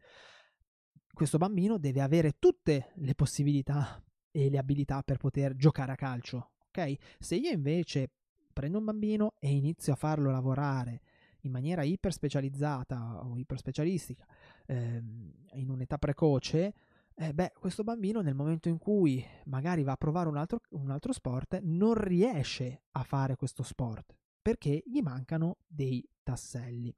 questo 1.14 1.38
bambino 1.38 1.78
deve 1.78 2.02
avere 2.02 2.36
tutte 2.40 2.92
le 2.96 3.16
possibilità 3.16 4.04
e 4.32 4.50
le 4.50 4.58
abilità 4.58 5.02
per 5.02 5.18
poter 5.18 5.56
giocare 5.56 5.94
a 5.94 5.96
calcio, 5.96 6.55
ok? 6.76 6.96
Se 7.20 7.36
io 7.36 7.52
invece 7.52 8.10
prendo 8.52 8.80
un 8.80 8.86
bambino 8.86 9.34
e 9.40 9.52
inizio 9.52 9.94
a 9.94 9.96
farlo 9.96 10.32
lavorare 10.32 11.02
in 11.42 11.52
maniera 11.52 11.84
iper 11.84 12.12
specializzata 12.12 13.26
o 13.26 13.38
iper 13.38 13.58
specialistica 13.58 14.26
ehm, 14.66 15.32
in 15.54 15.70
un'età 15.70 15.98
precoce, 15.98 16.74
eh, 17.16 17.34
beh, 17.34 17.54
questo 17.58 17.84
bambino 17.84 18.22
nel 18.22 18.36
momento 18.36 18.68
in 18.68 18.78
cui 18.78 19.24
magari 19.46 19.84
va 19.84 19.94
a 19.94 19.98
provare 19.98 20.28
un 20.28 20.38
altro, 20.38 20.60
un 20.72 20.90
altro 20.90 21.14
sport 21.14 21.60
non 21.62 21.94
riesce 21.94 22.84
a 22.92 23.04
fare 23.04 23.36
questo 23.36 23.64
sport 23.64 24.16
perché 24.42 24.84
gli 24.86 25.02
mancano 25.02 25.58
dei 25.66 26.08
tasselli. 26.24 26.94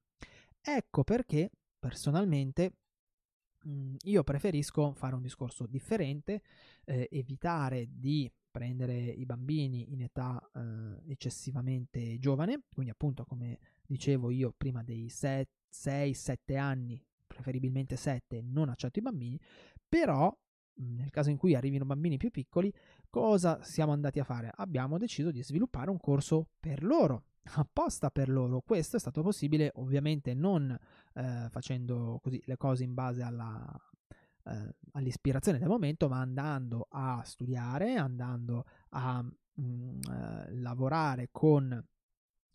Ecco 0.61 1.03
perché 1.03 1.51
personalmente 1.79 2.73
mh, 3.63 3.95
io 4.05 4.23
preferisco 4.23 4.93
fare 4.93 5.15
un 5.15 5.21
discorso 5.21 5.65
differente, 5.65 6.41
eh, 6.85 7.07
evitare 7.11 7.87
di 7.89 8.31
prendere 8.57 8.95
i 8.95 9.23
bambini 9.23 9.93
in 9.93 10.01
età 10.01 10.41
eh, 10.55 11.11
eccessivamente 11.11 12.17
giovane, 12.17 12.63
quindi 12.73 12.91
appunto 12.91 13.23
come 13.23 13.59
dicevo 13.85 14.31
io 14.31 14.51
prima 14.57 14.81
dei 14.81 15.05
6-7 15.05 16.57
anni, 16.57 16.99
preferibilmente 17.27 17.95
7, 17.95 18.41
non 18.41 18.69
accetto 18.69 18.97
i 18.97 19.03
bambini, 19.03 19.39
però 19.87 20.35
nel 20.79 21.11
caso 21.11 21.29
in 21.29 21.37
cui 21.37 21.53
arrivino 21.53 21.85
bambini 21.85 22.17
più 22.17 22.31
piccoli, 22.31 22.73
cosa 23.11 23.61
siamo 23.61 23.91
andati 23.91 24.19
a 24.19 24.23
fare? 24.23 24.51
Abbiamo 24.55 24.97
deciso 24.97 25.29
di 25.29 25.43
sviluppare 25.43 25.91
un 25.91 25.99
corso 25.99 26.49
per 26.59 26.83
loro, 26.83 27.25
apposta 27.57 28.09
per 28.09 28.27
loro. 28.27 28.61
Questo 28.61 28.97
è 28.97 28.99
stato 28.99 29.21
possibile 29.21 29.71
ovviamente 29.75 30.33
non 30.33 30.75
eh, 31.13 31.47
facendo 31.51 32.19
così 32.23 32.41
le 32.45 32.57
cose 32.57 32.83
in 32.83 32.95
base 32.95 33.21
alla, 33.21 33.71
eh, 34.47 34.75
all'ispirazione 34.93 35.59
del 35.59 35.67
momento, 35.67 36.07
ma 36.07 36.19
andando 36.19 36.87
a 36.89 37.21
studiare, 37.23 37.95
andando 37.95 38.65
a 38.89 39.21
mh, 39.21 39.61
mm, 39.61 39.99
eh, 40.09 40.55
lavorare 40.55 41.29
con 41.31 41.85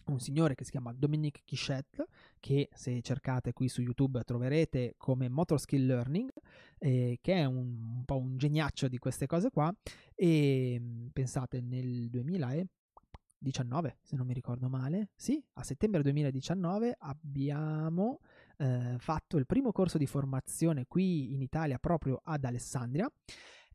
un 0.07 0.19
signore 0.19 0.55
che 0.55 0.65
si 0.65 0.71
chiama 0.73 0.93
Dominique 0.93 1.43
Quichette, 1.47 2.07
che 2.41 2.69
se 2.73 3.01
cercate 3.03 3.53
qui 3.53 3.69
su 3.69 3.83
YouTube 3.83 4.23
troverete 4.25 4.95
come 4.97 5.29
Motor 5.29 5.61
Skill 5.61 5.87
Learning, 5.87 6.31
eh, 6.79 7.19
che 7.21 7.35
è 7.35 7.45
un, 7.45 7.57
un, 7.57 8.03
po' 8.05 8.19
un 8.19 8.37
geniaccio 8.37 8.89
di 8.89 8.99
queste 8.99 9.27
cose 9.27 9.51
qua. 9.51 9.73
E 10.15 10.77
mm, 10.81 11.09
pensate, 11.13 11.61
nel 11.61 12.09
2019, 12.11 13.99
se 14.03 14.17
non 14.17 14.27
mi 14.27 14.35
ricordo 14.35 14.69
male, 14.69 15.11
sì, 15.15 15.43
a 15.55 15.63
settembre 15.63 16.03
2019 16.03 16.97
abbiamo 16.99 18.21
eh, 18.59 18.97
fatto 18.99 19.37
il 19.37 19.47
primo 19.47 19.73
corso 19.73 19.99
di 19.99 20.07
formazione 20.07 20.87
qui 20.87 21.33
in 21.35 21.43
Italia 21.43 21.79
proprio 21.79 22.21
ad 22.23 22.45
Alessandria 22.45 23.11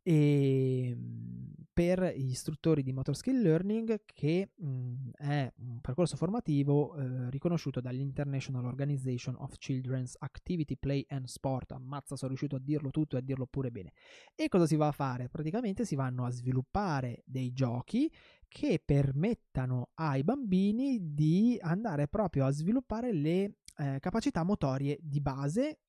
e 0.08 0.90
ehm, 0.90 1.52
per 1.74 2.13
gli 2.16 2.30
istruttori 2.30 2.82
di 2.82 2.94
Motor 2.94 3.16
Skill 3.16 3.42
Learning 3.42 4.04
che 4.06 4.52
mh, 4.56 4.68
mm, 4.68 5.10
è 5.18 5.52
un 5.58 5.82
percorso 5.82 6.16
formativo 6.16 6.96
eh, 6.96 7.30
riconosciuto 7.30 7.82
dall'International 7.82 8.63
Organization 8.63 9.36
of 9.38 9.58
Children's 9.58 10.16
Activity, 10.20 10.78
Play 10.78 11.06
and 11.10 11.26
Sport. 11.26 11.74
Ammazza, 11.74 12.16
sono 12.16 12.30
riuscito 12.30 12.56
a 12.56 12.60
dirlo 12.60 12.90
tutto 12.90 13.18
e 13.18 13.20
a 13.20 13.22
dirlo 13.22 13.46
pure 13.48 13.70
bene. 13.70 13.92
E 14.34 14.48
cosa 14.48 14.66
si 14.66 14.78
va 14.78 14.88
a 14.88 14.92
fare? 14.94 15.28
Praticamente 15.28 15.84
si 15.84 15.96
vanno 15.96 16.26
a 16.26 16.32
sviluppare 16.32 17.22
dei 17.26 17.52
giochi 17.52 18.10
che 18.48 18.82
permettano 18.84 19.90
ai 19.96 20.24
bambini 20.24 21.13
di 21.13 21.60
andare 21.62 22.08
proprio 22.08 22.46
a 22.46 22.52
sviluppare 22.52 23.12
le 23.12 23.58
eh, 23.78 23.98
capacità 24.00 24.44
motorie 24.44 24.98
di 25.02 25.22
base 25.22 25.80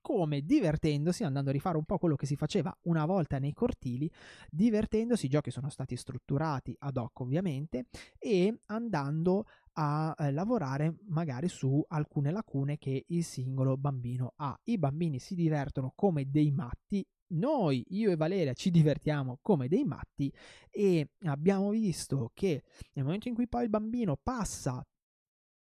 come 0.00 0.42
divertendosi, 0.42 1.24
andando 1.24 1.50
a 1.50 1.52
rifare 1.52 1.76
un 1.76 1.84
po' 1.84 1.98
quello 1.98 2.16
che 2.16 2.26
si 2.26 2.36
faceva 2.36 2.74
una 2.84 3.04
volta 3.04 3.38
nei 3.38 3.52
cortili, 3.52 4.10
divertendosi, 4.50 5.26
i 5.26 5.28
giochi 5.28 5.50
sono 5.50 5.68
stati 5.68 5.96
strutturati 5.96 6.74
ad 6.78 6.96
hoc 6.96 7.20
ovviamente, 7.20 7.86
e 8.18 8.60
andando 8.66 9.44
a 9.74 10.14
eh, 10.16 10.32
lavorare 10.32 10.96
magari 11.08 11.48
su 11.48 11.84
alcune 11.88 12.30
lacune 12.30 12.78
che 12.78 13.04
il 13.08 13.24
singolo 13.24 13.76
bambino 13.76 14.32
ha. 14.36 14.58
I 14.64 14.78
bambini 14.78 15.18
si 15.18 15.34
divertono 15.34 15.92
come 15.94 16.30
dei 16.30 16.50
matti, 16.52 17.06
noi, 17.30 17.84
io 17.90 18.10
e 18.10 18.16
Valeria, 18.16 18.54
ci 18.54 18.70
divertiamo 18.70 19.38
come 19.42 19.68
dei 19.68 19.84
matti 19.84 20.32
e 20.70 21.10
abbiamo 21.24 21.68
visto 21.70 22.30
che 22.32 22.62
nel 22.94 23.04
momento 23.04 23.28
in 23.28 23.34
cui 23.34 23.46
poi 23.46 23.64
il 23.64 23.68
bambino 23.68 24.16
passa 24.16 24.82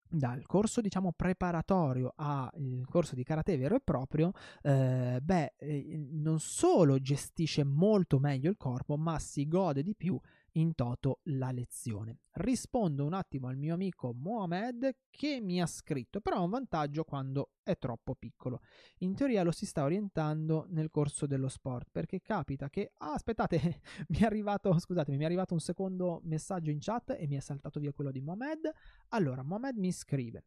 dal 0.08 0.46
corso 0.46 0.80
diciamo 0.80 1.12
preparatorio 1.12 2.12
al 2.16 2.84
corso 2.88 3.14
di 3.14 3.24
karate 3.24 3.56
vero 3.56 3.76
e 3.76 3.80
proprio 3.80 4.32
eh, 4.62 5.18
beh 5.22 5.54
eh, 5.58 6.08
non 6.12 6.38
solo 6.38 6.98
gestisce 7.00 7.64
molto 7.64 8.18
meglio 8.18 8.50
il 8.50 8.56
corpo 8.56 8.96
ma 8.96 9.18
si 9.18 9.46
gode 9.48 9.82
di 9.82 9.94
più 9.94 10.18
in 10.56 10.74
toto 10.74 11.20
la 11.24 11.50
lezione. 11.50 12.18
Rispondo 12.32 13.04
un 13.04 13.12
attimo 13.12 13.48
al 13.48 13.56
mio 13.56 13.74
amico 13.74 14.12
Mohamed 14.12 14.96
che 15.10 15.40
mi 15.40 15.60
ha 15.60 15.66
scritto, 15.66 16.20
però 16.20 16.36
ha 16.36 16.42
un 16.42 16.50
vantaggio 16.50 17.04
quando 17.04 17.52
è 17.62 17.76
troppo 17.78 18.14
piccolo. 18.14 18.60
In 18.98 19.14
teoria 19.14 19.42
lo 19.42 19.50
si 19.50 19.66
sta 19.66 19.84
orientando 19.84 20.66
nel 20.68 20.90
corso 20.90 21.26
dello 21.26 21.48
sport, 21.48 21.88
perché 21.90 22.20
capita 22.20 22.68
che 22.68 22.92
ah, 22.98 23.12
aspettate, 23.12 23.80
mi 24.08 24.18
è 24.18 24.24
arrivato, 24.24 24.78
scusatemi, 24.78 25.16
mi 25.16 25.22
è 25.22 25.26
arrivato 25.26 25.54
un 25.54 25.60
secondo 25.60 26.20
messaggio 26.24 26.70
in 26.70 26.78
chat 26.80 27.16
e 27.18 27.26
mi 27.26 27.36
è 27.36 27.40
saltato 27.40 27.80
via 27.80 27.92
quello 27.92 28.10
di 28.10 28.20
Mohamed. 28.20 28.70
Allora, 29.08 29.42
Mohamed 29.42 29.76
mi 29.76 29.92
scrive 29.92 30.44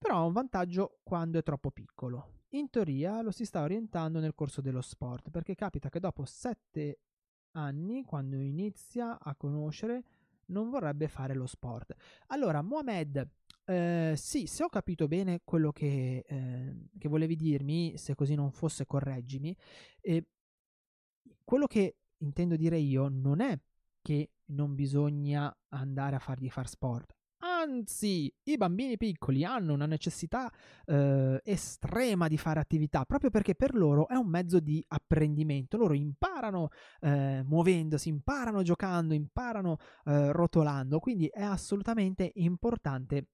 però 0.00 0.16
ha 0.16 0.24
un 0.24 0.32
vantaggio 0.32 1.00
quando 1.02 1.38
è 1.38 1.42
troppo 1.42 1.70
piccolo. 1.70 2.38
In 2.52 2.70
teoria 2.70 3.20
lo 3.20 3.30
si 3.30 3.44
sta 3.44 3.60
orientando 3.60 4.18
nel 4.18 4.34
corso 4.34 4.62
dello 4.62 4.80
sport, 4.80 5.28
perché 5.28 5.54
capita 5.54 5.90
che 5.90 6.00
dopo 6.00 6.24
7 6.24 6.98
anni, 7.52 8.04
quando 8.04 8.36
inizia 8.36 9.18
a 9.18 9.34
conoscere, 9.34 10.04
non 10.46 10.70
vorrebbe 10.70 11.08
fare 11.08 11.34
lo 11.34 11.46
sport. 11.46 11.94
Allora, 12.28 12.62
Mohamed, 12.62 13.28
eh, 13.64 14.14
sì, 14.16 14.46
se 14.46 14.64
ho 14.64 14.68
capito 14.68 15.06
bene 15.06 15.40
quello 15.44 15.70
che, 15.72 16.24
eh, 16.26 16.88
che, 16.98 17.08
volevi 17.08 17.36
dirmi, 17.36 17.96
se 17.96 18.14
così 18.14 18.34
non 18.34 18.50
fosse, 18.50 18.86
correggimi. 18.86 19.56
Eh, 20.00 20.24
quello 21.44 21.66
che 21.66 21.96
intendo 22.18 22.56
dire 22.56 22.78
io 22.78 23.08
non 23.08 23.40
è 23.40 23.58
che 24.02 24.30
non 24.46 24.74
bisogna 24.74 25.54
andare 25.68 26.16
a 26.16 26.18
fargli 26.18 26.48
far 26.50 26.68
sport. 26.68 27.14
Anzi, 27.70 28.32
i 28.42 28.56
bambini 28.56 28.96
piccoli 28.96 29.44
hanno 29.44 29.74
una 29.74 29.86
necessità 29.86 30.52
eh, 30.86 31.40
estrema 31.44 32.26
di 32.26 32.36
fare 32.36 32.58
attività 32.58 33.04
proprio 33.04 33.30
perché 33.30 33.54
per 33.54 33.76
loro 33.76 34.08
è 34.08 34.14
un 34.14 34.26
mezzo 34.26 34.58
di 34.58 34.84
apprendimento. 34.88 35.76
Loro 35.76 35.94
imparano 35.94 36.70
eh, 37.00 37.42
muovendosi, 37.44 38.08
imparano 38.08 38.62
giocando, 38.62 39.14
imparano 39.14 39.76
eh, 40.04 40.32
rotolando. 40.32 40.98
Quindi 40.98 41.28
è 41.28 41.42
assolutamente 41.42 42.32
importante 42.34 43.28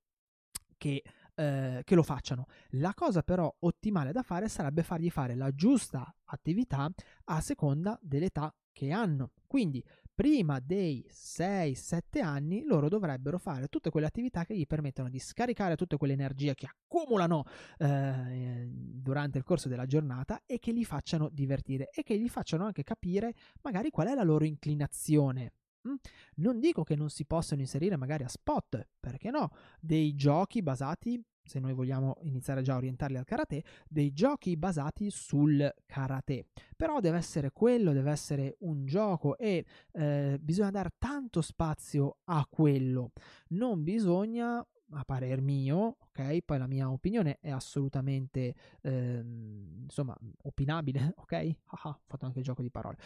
che 0.77 1.03
eh, 1.35 1.81
che 1.85 1.95
lo 1.95 2.03
facciano. 2.03 2.47
La 2.73 2.93
cosa 2.95 3.23
però 3.23 3.55
ottimale 3.61 4.13
da 4.13 4.23
fare 4.23 4.49
sarebbe 4.49 4.83
fargli 4.83 5.11
fare 5.11 5.35
la 5.35 5.51
giusta 5.55 6.15
attività 6.25 6.91
a 7.25 7.41
seconda 7.41 7.99
dell'età 8.03 8.55
che 8.73 8.91
hanno. 8.91 9.33
Quindi 9.47 9.83
prima 10.17 10.61
dei 10.61 11.07
6-7 11.13 12.23
anni 12.23 12.65
loro 12.65 12.89
dovrebbero 12.89 13.37
fare 13.39 13.69
tutte 13.69 13.91
quelle 13.91 14.07
attività 14.07 14.47
che 14.47 14.57
gli 14.57 14.67
permettono 14.67 15.11
di 15.11 15.19
scaricare 15.19 15.77
tutte 15.77 15.99
quelle 15.99 16.15
energie 16.15 16.55
che 16.55 16.67
accumulano 16.67 17.45
eh, 17.77 18.67
durante 18.67 19.37
il 19.37 19.45
corso 19.45 19.69
della 19.69 19.85
giornata 19.85 20.41
e 20.47 20.59
che 20.59 20.73
li 20.73 20.87
facciano 20.87 21.29
divertire 21.31 21.91
e 21.91 22.03
che 22.03 22.19
gli 22.19 22.31
facciano 22.31 22.65
anche 22.65 22.83
capire 22.83 23.35
magari 23.61 23.91
qual 23.91 24.09
è 24.09 24.15
la 24.15 24.25
loro 24.25 24.45
inclinazione 24.45 25.53
Mm? 25.87 25.95
Non 26.37 26.59
dico 26.59 26.83
che 26.83 26.97
non 26.97 27.11
si 27.11 27.25
possano 27.25 27.61
inserire 27.61 27.97
magari 27.97 28.25
a 28.25 28.29
spot, 28.29 28.89
perché 28.99 29.31
no, 29.31 29.53
dei 29.79 30.17
giochi 30.17 30.61
basati, 30.63 31.23
se 31.47 31.59
noi 31.59 31.73
vogliamo 31.73 32.17
iniziare 32.23 32.63
già 32.63 32.75
a 32.75 32.77
orientarli 32.77 33.17
al 33.17 33.25
karate, 33.25 33.63
dei 33.89 34.13
giochi 34.13 34.57
basati 34.57 35.11
sul 35.11 35.73
karate. 35.87 36.47
Però 36.77 37.01
deve 37.01 37.17
essere 37.17 37.51
quello, 37.53 37.93
deve 37.93 38.11
essere 38.11 38.57
un 38.61 38.85
gioco 38.87 39.39
e 39.39 39.65
eh, 39.93 40.39
bisogna 40.41 40.71
dare 40.71 40.91
tanto 40.99 41.41
spazio 41.41 42.19
a 42.25 42.47
quello. 42.49 43.13
Non 43.49 43.83
bisogna 43.83 44.65
a 44.91 45.05
parer 45.05 45.41
mio, 45.41 45.97
ok? 46.01 46.43
Poi 46.43 46.59
la 46.59 46.67
mia 46.67 46.91
opinione 46.91 47.39
è 47.41 47.51
assolutamente, 47.51 48.55
ehm, 48.83 49.83
insomma, 49.83 50.17
opinabile, 50.43 51.15
ok? 51.19 51.57
Ah, 51.67 51.89
ho 51.89 52.01
fatto 52.07 52.27
anche 52.27 52.39
il 52.39 52.45
gioco 52.45 52.63
di 52.63 52.71
parole. 52.71 52.97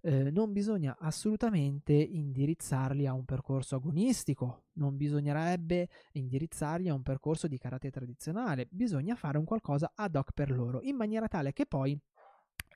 Eh, 0.00 0.30
non 0.30 0.52
bisogna 0.52 0.96
assolutamente 0.98 1.92
indirizzarli 1.92 3.06
a 3.06 3.12
un 3.12 3.24
percorso 3.24 3.76
agonistico, 3.76 4.64
non 4.74 4.96
bisognerebbe 4.96 5.88
indirizzarli 6.12 6.88
a 6.88 6.94
un 6.94 7.02
percorso 7.02 7.48
di 7.48 7.58
karate 7.58 7.90
tradizionale, 7.90 8.66
bisogna 8.70 9.14
fare 9.14 9.38
un 9.38 9.44
qualcosa 9.44 9.92
ad 9.94 10.14
hoc 10.14 10.32
per 10.32 10.50
loro, 10.50 10.80
in 10.82 10.96
maniera 10.96 11.28
tale 11.28 11.52
che 11.52 11.66
poi 11.66 11.98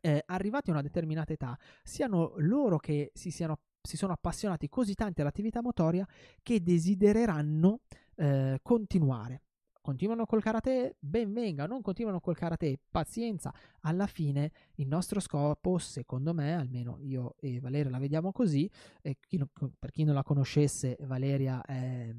eh, 0.00 0.22
arrivati 0.26 0.70
a 0.70 0.72
una 0.72 0.82
determinata 0.82 1.32
età, 1.32 1.58
siano 1.82 2.32
loro 2.38 2.78
che 2.78 3.10
si, 3.14 3.30
siano, 3.30 3.60
si 3.80 3.96
sono 3.96 4.12
appassionati 4.12 4.68
così 4.68 4.94
tanto 4.94 5.20
all'attività 5.20 5.62
motoria 5.62 6.06
che 6.42 6.62
desidereranno 6.62 7.80
eh, 8.20 8.60
continuare. 8.62 9.42
Continuano 9.80 10.26
col 10.26 10.42
karate? 10.42 10.96
Ben 10.98 11.32
venga, 11.32 11.66
non 11.66 11.80
continuano 11.80 12.20
col 12.20 12.36
karate? 12.36 12.78
Pazienza. 12.90 13.52
Alla 13.80 14.06
fine 14.06 14.52
il 14.74 14.86
nostro 14.86 15.20
scopo, 15.20 15.78
secondo 15.78 16.34
me, 16.34 16.54
almeno 16.54 16.98
io 17.00 17.36
e 17.40 17.60
Valeria 17.60 17.90
la 17.90 17.98
vediamo 17.98 18.30
così, 18.30 18.70
chi 19.00 19.38
non, 19.38 19.48
per 19.78 19.90
chi 19.90 20.04
non 20.04 20.14
la 20.14 20.22
conoscesse, 20.22 20.98
Valeria 21.00 21.62
è, 21.62 22.14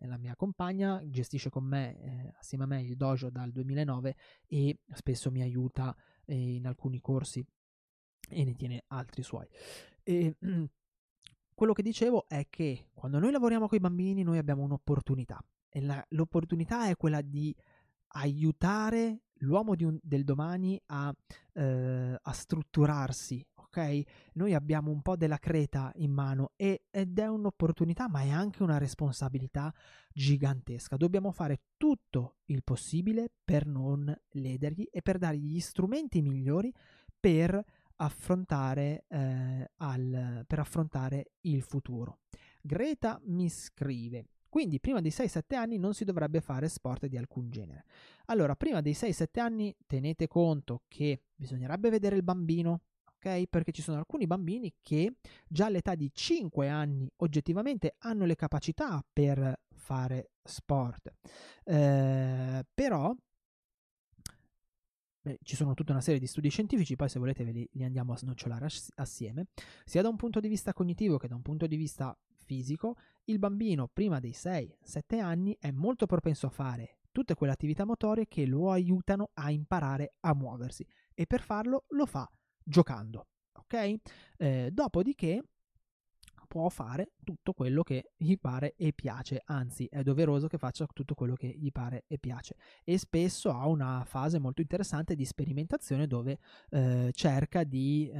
è, 0.00 0.06
la 0.06 0.16
mia 0.16 0.34
compagna, 0.36 1.02
gestisce 1.04 1.50
con 1.50 1.64
me, 1.64 2.00
eh, 2.00 2.32
assieme 2.38 2.64
a 2.64 2.66
me, 2.66 2.82
il 2.82 2.96
dojo 2.96 3.28
dal 3.28 3.52
2009 3.52 4.16
e 4.46 4.78
spesso 4.94 5.30
mi 5.30 5.42
aiuta 5.42 5.94
eh, 6.24 6.54
in 6.54 6.66
alcuni 6.66 6.98
corsi 6.98 7.44
e 8.30 8.42
ne 8.42 8.54
tiene 8.54 8.84
altri 8.86 9.22
suoi. 9.22 9.46
E, 10.02 10.34
quello 11.54 11.72
che 11.72 11.82
dicevo 11.82 12.26
è 12.28 12.46
che 12.50 12.88
quando 12.92 13.18
noi 13.18 13.30
lavoriamo 13.30 13.68
con 13.68 13.78
i 13.78 13.80
bambini 13.80 14.22
noi 14.22 14.38
abbiamo 14.38 14.62
un'opportunità 14.62 15.42
e 15.68 15.80
la, 15.80 16.04
l'opportunità 16.10 16.88
è 16.88 16.96
quella 16.96 17.20
di 17.20 17.54
aiutare 18.16 19.22
l'uomo 19.38 19.74
un, 19.80 19.98
del 20.02 20.24
domani 20.24 20.80
a, 20.86 21.14
eh, 21.52 22.18
a, 22.20 22.32
strutturarsi, 22.32 23.44
ok? 23.54 24.02
Noi 24.34 24.54
abbiamo 24.54 24.90
un 24.90 25.02
po' 25.02 25.16
della 25.16 25.38
creta 25.38 25.90
in 25.96 26.12
mano 26.12 26.52
e, 26.56 26.84
ed 26.90 27.18
è 27.18 27.26
un'opportunità 27.26 28.08
ma 28.08 28.20
è 28.22 28.30
anche 28.30 28.62
una 28.62 28.78
responsabilità 28.78 29.72
gigantesca. 30.12 30.96
Dobbiamo 30.96 31.32
fare 31.32 31.62
tutto 31.76 32.36
il 32.46 32.62
possibile 32.62 33.30
per 33.44 33.66
non 33.66 34.16
ledergli 34.30 34.86
e 34.90 35.02
per 35.02 35.18
dargli 35.18 35.54
gli 35.54 35.60
strumenti 35.60 36.22
migliori 36.22 36.72
per 37.18 37.64
affrontare, 37.96 39.04
eh, 39.08 39.70
al, 39.76 40.44
per 40.46 40.58
affrontare 40.58 41.32
il 41.42 41.62
futuro. 41.62 42.20
Greta 42.60 43.20
mi 43.24 43.48
scrive. 43.48 44.26
Quindi 44.48 44.78
prima 44.78 45.00
dei 45.00 45.10
6-7 45.10 45.56
anni 45.56 45.78
non 45.78 45.94
si 45.94 46.04
dovrebbe 46.04 46.40
fare 46.40 46.68
sport 46.68 47.06
di 47.06 47.16
alcun 47.16 47.50
genere. 47.50 47.86
Allora, 48.26 48.54
prima 48.54 48.80
dei 48.80 48.92
6-7 48.92 49.40
anni 49.40 49.74
tenete 49.84 50.28
conto 50.28 50.82
che 50.86 51.22
bisognerebbe 51.34 51.90
vedere 51.90 52.14
il 52.14 52.22
bambino, 52.22 52.82
ok? 53.16 53.46
Perché 53.48 53.72
ci 53.72 53.82
sono 53.82 53.98
alcuni 53.98 54.28
bambini 54.28 54.72
che 54.80 55.16
già 55.48 55.66
all'età 55.66 55.96
di 55.96 56.08
5 56.12 56.68
anni 56.68 57.10
oggettivamente 57.16 57.96
hanno 57.98 58.26
le 58.26 58.36
capacità 58.36 59.04
per 59.12 59.60
fare 59.74 60.30
sport. 60.42 61.12
Eh, 61.64 62.64
però 62.72 63.12
Beh, 65.24 65.38
ci 65.42 65.56
sono 65.56 65.72
tutta 65.72 65.92
una 65.92 66.02
serie 66.02 66.20
di 66.20 66.26
studi 66.26 66.50
scientifici, 66.50 66.96
poi 66.96 67.08
se 67.08 67.18
volete 67.18 67.44
ve 67.44 67.50
li, 67.50 67.66
li 67.72 67.82
andiamo 67.82 68.12
a 68.12 68.16
snocciolare 68.18 68.68
assieme, 68.96 69.46
sia 69.86 70.02
da 70.02 70.10
un 70.10 70.16
punto 70.16 70.38
di 70.38 70.48
vista 70.48 70.74
cognitivo 70.74 71.16
che 71.16 71.28
da 71.28 71.34
un 71.34 71.40
punto 71.40 71.66
di 71.66 71.76
vista 71.76 72.14
fisico, 72.44 72.98
il 73.24 73.38
bambino 73.38 73.88
prima 73.90 74.20
dei 74.20 74.32
6-7 74.32 75.20
anni 75.20 75.56
è 75.58 75.70
molto 75.70 76.04
propenso 76.04 76.48
a 76.48 76.50
fare 76.50 76.98
tutte 77.10 77.34
quelle 77.34 77.54
attività 77.54 77.86
motorie 77.86 78.26
che 78.28 78.44
lo 78.44 78.70
aiutano 78.70 79.30
a 79.32 79.50
imparare 79.50 80.16
a 80.20 80.34
muoversi 80.34 80.86
e 81.14 81.26
per 81.26 81.40
farlo 81.40 81.84
lo 81.88 82.04
fa 82.04 82.30
giocando. 82.62 83.28
Ok? 83.52 83.94
Eh, 84.36 84.68
dopodiché 84.70 85.42
può 86.54 86.68
fare 86.68 87.14
tutto 87.24 87.52
quello 87.52 87.82
che 87.82 88.12
gli 88.16 88.36
pare 88.38 88.74
e 88.76 88.92
piace, 88.92 89.42
anzi 89.46 89.86
è 89.86 90.04
doveroso 90.04 90.46
che 90.46 90.56
faccia 90.56 90.86
tutto 90.94 91.16
quello 91.16 91.34
che 91.34 91.48
gli 91.48 91.72
pare 91.72 92.04
e 92.06 92.16
piace 92.16 92.54
e 92.84 92.96
spesso 92.96 93.50
ha 93.50 93.66
una 93.66 94.04
fase 94.06 94.38
molto 94.38 94.60
interessante 94.60 95.16
di 95.16 95.24
sperimentazione 95.24 96.06
dove 96.06 96.38
eh, 96.70 97.10
cerca 97.12 97.64
di 97.64 98.08
eh, 98.08 98.18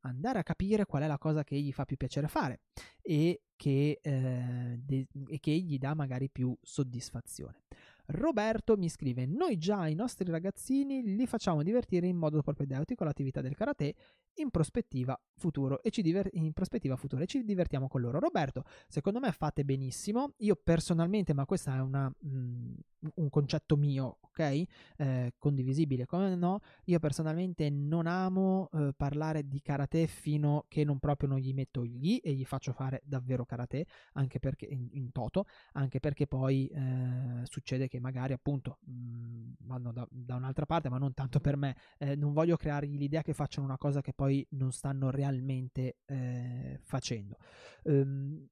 andare 0.00 0.38
a 0.38 0.42
capire 0.42 0.86
qual 0.86 1.02
è 1.02 1.06
la 1.06 1.18
cosa 1.18 1.44
che 1.44 1.60
gli 1.60 1.72
fa 1.72 1.84
più 1.84 1.98
piacere 1.98 2.26
fare 2.26 2.60
e 3.02 3.42
che, 3.54 4.00
eh, 4.00 4.80
de- 4.82 5.06
e 5.26 5.38
che 5.38 5.50
gli 5.50 5.76
dà 5.76 5.92
magari 5.92 6.30
più 6.30 6.56
soddisfazione. 6.62 7.64
Roberto 8.06 8.76
mi 8.76 8.88
scrive: 8.88 9.26
Noi 9.26 9.56
già 9.56 9.86
i 9.86 9.94
nostri 9.94 10.30
ragazzini 10.30 11.02
li 11.16 11.26
facciamo 11.26 11.62
divertire 11.62 12.06
in 12.06 12.16
modo 12.16 12.42
propedeutico 12.42 13.02
all'attività 13.02 13.40
del 13.40 13.54
karate 13.54 13.94
in 14.36 14.50
prospettiva 14.50 15.18
futuro 15.36 15.82
e 15.82 15.90
ci, 15.90 16.02
diver- 16.02 16.30
in 16.34 16.52
prospettiva 16.52 16.96
futuro 16.96 17.22
e 17.22 17.26
ci 17.26 17.44
divertiamo 17.44 17.88
con 17.88 18.00
loro. 18.00 18.18
Roberto, 18.18 18.64
secondo 18.88 19.20
me 19.20 19.30
fate 19.32 19.64
benissimo. 19.64 20.34
Io 20.38 20.56
personalmente, 20.56 21.32
ma 21.32 21.44
questo 21.44 21.70
è 21.70 21.80
una, 21.80 22.12
mm, 22.26 22.74
un 23.16 23.30
concetto 23.30 23.76
mio, 23.76 24.18
ok? 24.20 24.62
Eh, 24.96 25.34
condivisibile 25.38 26.06
come 26.06 26.34
no. 26.34 26.60
Io 26.84 26.98
personalmente 26.98 27.68
non 27.70 28.06
amo 28.06 28.70
eh, 28.72 28.92
parlare 28.96 29.46
di 29.46 29.60
karate 29.60 30.06
fino 30.06 30.64
che 30.68 30.84
non 30.84 30.98
proprio 30.98 31.28
non 31.28 31.38
gli 31.38 31.52
metto 31.52 31.84
gli 31.84 32.20
e 32.22 32.32
gli 32.32 32.44
faccio 32.44 32.72
fare 32.72 33.02
davvero 33.04 33.44
karate, 33.44 33.86
anche 34.14 34.38
perché 34.38 34.66
in, 34.66 34.88
in 34.92 35.12
toto, 35.12 35.46
anche 35.72 36.00
perché 36.00 36.26
poi 36.26 36.66
eh, 36.68 37.42
succede 37.44 37.88
che 37.88 37.93
magari 38.00 38.32
appunto 38.32 38.78
mh, 38.80 38.92
mm, 38.92 39.52
vanno 39.60 39.92
da, 39.92 40.06
da, 40.10 40.36
un'altra 40.36 40.66
parte, 40.66 40.88
ma 40.88 40.98
non 40.98 41.14
tanto 41.14 41.40
per 41.40 41.56
me. 41.56 41.76
Eh, 41.98 42.16
non 42.16 42.32
voglio 42.32 42.56
creargli 42.56 42.96
l'idea 42.96 43.22
che 43.22 43.34
facciano 43.34 43.66
una 43.66 43.78
cosa 43.78 44.00
che 44.00 44.12
poi 44.12 44.46
non 44.50 44.72
stanno 44.72 45.10
realmente 45.10 45.96
eh, 46.06 46.78
facendo. 46.82 47.38
Um, 47.84 48.46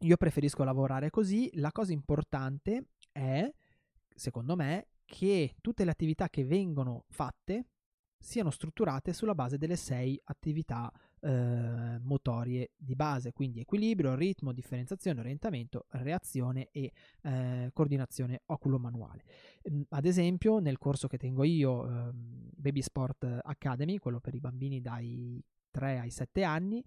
io 0.00 0.16
preferisco 0.16 0.64
lavorare 0.64 1.10
così. 1.10 1.50
La 1.54 1.72
cosa 1.72 1.92
importante 1.92 2.88
è 3.12 3.50
secondo 4.14 4.56
me, 4.56 4.88
che 5.04 5.56
tutte 5.60 5.84
le 5.84 5.90
attività 5.90 6.28
che 6.28 6.44
vengono 6.44 7.04
fatte 7.08 7.66
siano 8.18 8.50
strutturate 8.50 9.12
sulla 9.12 9.34
base 9.34 9.58
delle 9.58 9.76
sei 9.76 10.18
attività 10.24 10.90
eh, 11.24 11.98
motorie 12.02 12.72
di 12.76 12.94
base, 12.94 13.32
quindi 13.32 13.60
equilibrio, 13.60 14.14
ritmo, 14.14 14.52
differenziazione, 14.52 15.20
orientamento, 15.20 15.86
reazione 15.90 16.68
e 16.70 16.92
eh, 17.22 17.70
coordinazione 17.72 18.42
oculo-manuale. 18.46 19.24
Mm, 19.70 19.82
ad 19.88 20.04
esempio, 20.04 20.58
nel 20.58 20.78
corso 20.78 21.08
che 21.08 21.16
tengo 21.16 21.44
io, 21.44 21.88
eh, 21.88 22.10
Baby 22.12 22.82
Sport 22.82 23.40
Academy, 23.42 23.98
quello 23.98 24.20
per 24.20 24.34
i 24.34 24.40
bambini 24.40 24.80
dai 24.80 25.42
3 25.70 25.98
ai 25.98 26.10
7 26.10 26.44
anni, 26.44 26.84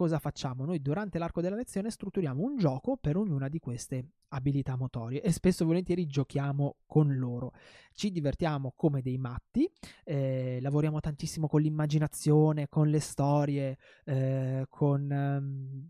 cosa 0.00 0.18
facciamo? 0.18 0.64
Noi 0.64 0.80
durante 0.80 1.18
l'arco 1.18 1.42
della 1.42 1.56
lezione 1.56 1.90
strutturiamo 1.90 2.42
un 2.42 2.56
gioco 2.56 2.96
per 2.96 3.18
ognuna 3.18 3.50
di 3.50 3.58
queste 3.58 4.12
abilità 4.28 4.74
motorie 4.74 5.20
e 5.20 5.30
spesso 5.30 5.62
e 5.62 5.66
volentieri 5.66 6.06
giochiamo 6.06 6.76
con 6.86 7.18
loro. 7.18 7.52
Ci 7.92 8.10
divertiamo 8.10 8.72
come 8.74 9.02
dei 9.02 9.18
matti, 9.18 9.70
eh, 10.04 10.58
lavoriamo 10.62 11.00
tantissimo 11.00 11.48
con 11.48 11.60
l'immaginazione, 11.60 12.68
con 12.70 12.88
le 12.88 13.00
storie, 13.00 13.76
eh, 14.06 14.64
con... 14.70 15.10
Um, 15.10 15.88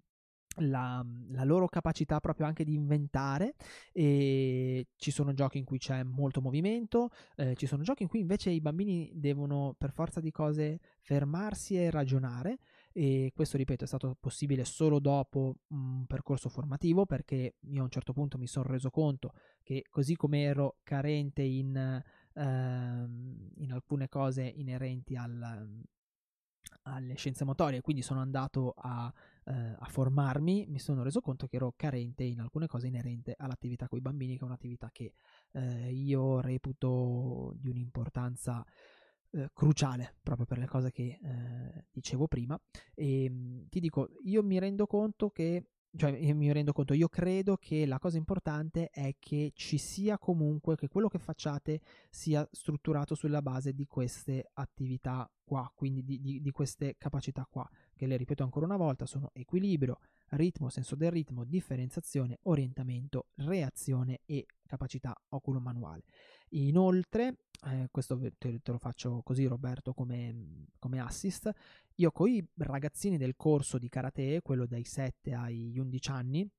la, 0.57 1.07
la, 1.29 1.45
loro 1.45 1.69
capacità 1.69 2.19
proprio 2.19 2.45
anche 2.45 2.65
di 2.65 2.75
inventare 2.75 3.55
e 3.93 4.89
ci 4.97 5.13
sono 5.13 5.33
giochi 5.33 5.59
in 5.59 5.65
cui 5.65 5.79
c'è 5.79 6.03
molto 6.03 6.41
movimento, 6.41 7.11
eh, 7.37 7.55
ci 7.55 7.67
sono 7.67 7.85
giochi 7.85 8.03
in 8.03 8.09
cui 8.09 8.19
invece 8.19 8.51
i 8.51 8.61
bambini 8.61 9.13
devono 9.15 9.77
per 9.79 9.93
forza 9.93 10.21
di 10.21 10.33
cose 10.33 10.81
fermarsi 10.99 11.77
e 11.77 11.89
ragionare 11.89 12.59
e 12.93 13.31
questo 13.35 13.57
ripeto 13.57 13.85
è 13.85 13.87
stato 13.87 14.17
possibile 14.19 14.65
solo 14.65 14.99
dopo 14.99 15.57
un 15.69 16.07
percorso 16.07 16.49
formativo 16.49 17.07
perché 17.07 17.55
io 17.61 17.81
a 17.81 17.85
un 17.85 17.91
certo 17.91 18.13
punto 18.13 18.37
mi 18.37 18.49
sono 18.49 18.67
reso 18.69 18.91
conto 18.91 19.33
che 19.63 19.85
così 19.89 20.17
come 20.17 20.43
ero 20.43 20.79
carente 20.83 21.43
in, 21.43 22.03
ehm, 22.35 23.51
in 23.59 23.73
alcune 23.73 24.09
cose 24.09 24.43
inerenti 24.43 25.15
al, 25.15 25.85
alle 26.83 27.15
scienze 27.15 27.45
motorie 27.45 27.81
quindi 27.81 28.03
sono 28.03 28.21
andato 28.21 28.75
a, 28.77 29.13
eh, 29.45 29.77
a, 29.79 29.87
formarmi 29.87 30.67
mi 30.69 30.81
sono 30.81 31.05
reso 31.05 31.21
conto 31.21 31.47
che 31.47 31.57
ero 31.57 31.73
carente 31.77 32.25
in 32.25 32.41
alcune 32.41 32.67
cose 32.67 32.89
inerenti 32.89 33.33
all'attività 33.37 33.87
con 33.87 33.99
i 33.99 34.03
bambini 34.03 34.37
che 34.37 34.43
è 34.43 34.47
un'attività 34.47 34.91
che 34.93 35.13
eh, 35.53 35.93
io 35.93 36.41
reputo 36.41 37.53
di 37.55 37.69
un'importanza 37.69 38.65
eh, 38.65 39.00
cruciale 39.53 40.17
proprio 40.23 40.47
per 40.47 40.59
le 40.59 40.67
cose 40.67 40.91
che 40.91 41.19
eh, 41.23 41.87
dicevo 41.91 42.27
prima 42.27 42.61
e 42.95 43.25
ehm, 43.25 43.35
mh, 43.35 43.69
ti 43.69 43.81
dico 43.81 44.09
io 44.25 44.43
mi 44.43 44.59
rendo 44.59 44.87
conto 44.87 45.31
che 45.31 45.67
cioè 45.97 46.11
io 46.13 46.35
mi 46.37 46.53
rendo 46.53 46.73
conto 46.73 46.95
io 46.95 47.09
credo 47.09 47.57
che 47.57 47.85
la 47.85 47.99
cosa 47.99 48.17
importante 48.17 48.91
è 48.91 49.17
che 49.19 49.51
ci 49.55 49.77
sia 49.77 50.19
comunque 50.19 50.77
che 50.77 50.89
quello 50.89 51.09
che 51.09 51.19
facciate 51.19 51.81
sia 52.09 52.47
strutturato 52.51 53.15
sulla 53.15 53.43
base 53.43 53.73
di 53.73 53.87
queste 53.87 54.51
attività 54.55 55.29
qua 55.43 55.71
quindi 55.75 56.05
di, 56.05 56.21
di, 56.21 56.41
di 56.41 56.51
queste 56.53 56.95
capacità 56.97 57.47
qua 57.49 57.69
che 57.97 58.07
le 58.07 58.17
ripeto 58.17 58.45
ancora 58.45 58.67
una 58.67 58.77
volta 58.77 59.05
sono 59.05 59.31
equilibrio 59.33 59.99
ritmo, 60.31 60.69
senso 60.69 60.97
del 60.97 61.11
ritmo, 61.11 61.45
differenziazione, 61.45 62.39
orientamento, 62.43 63.29
reazione 63.37 64.21
e 64.27 64.47
capacità 64.67 65.15
oculo-manuale. 65.31 66.05
Inoltre, 66.51 67.37
eh, 67.67 67.89
questo 67.91 68.19
te, 68.39 68.61
te, 68.61 68.71
lo 68.71 68.79
faccio 68.79 69.23
così 69.23 69.47
Roberto 69.47 69.93
come, 69.93 70.67
come 70.79 71.01
assist, 71.01 71.51
io 71.97 72.11
con 72.11 72.29
i 72.29 72.45
ragazzini 72.57 73.17
del 73.17 73.37
corso 73.37 73.79
di 73.79 73.89
karate, 73.89 74.41
quello 74.43 74.67
dai 74.67 74.85
7 74.85 75.33
ai 75.35 75.79
11 75.79 76.11
anni, 76.11 76.51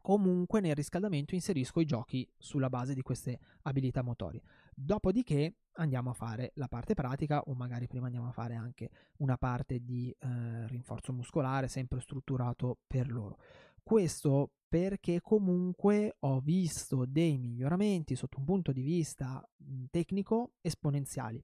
comunque 0.00 0.60
nel 0.60 0.74
riscaldamento 0.74 1.34
inserisco 1.34 1.80
i 1.80 1.84
giochi 1.84 2.28
sulla 2.36 2.68
base 2.68 2.94
di 2.94 3.02
queste 3.02 3.38
abilità 3.62 4.02
motorie. 4.02 4.42
Dopodiché 4.74 5.54
andiamo 5.74 6.10
a 6.10 6.14
fare 6.14 6.52
la 6.56 6.68
parte 6.68 6.94
pratica 6.94 7.40
o 7.42 7.54
magari 7.54 7.86
prima 7.86 8.06
andiamo 8.06 8.28
a 8.28 8.32
fare 8.32 8.54
anche 8.54 8.90
una 9.18 9.38
parte 9.38 9.82
di 9.82 10.14
eh, 10.18 10.66
rinforzo 10.66 11.12
muscolare 11.12 11.68
sempre 11.68 12.00
strutturato 12.00 12.80
per 12.86 13.10
loro. 13.10 13.38
Questo 13.82 14.52
perché 14.68 15.20
comunque 15.20 16.16
ho 16.20 16.40
visto 16.40 17.04
dei 17.06 17.36
miglioramenti 17.36 18.14
sotto 18.14 18.38
un 18.38 18.44
punto 18.44 18.72
di 18.72 18.82
vista 18.82 19.46
tecnico 19.90 20.52
esponenziali. 20.60 21.42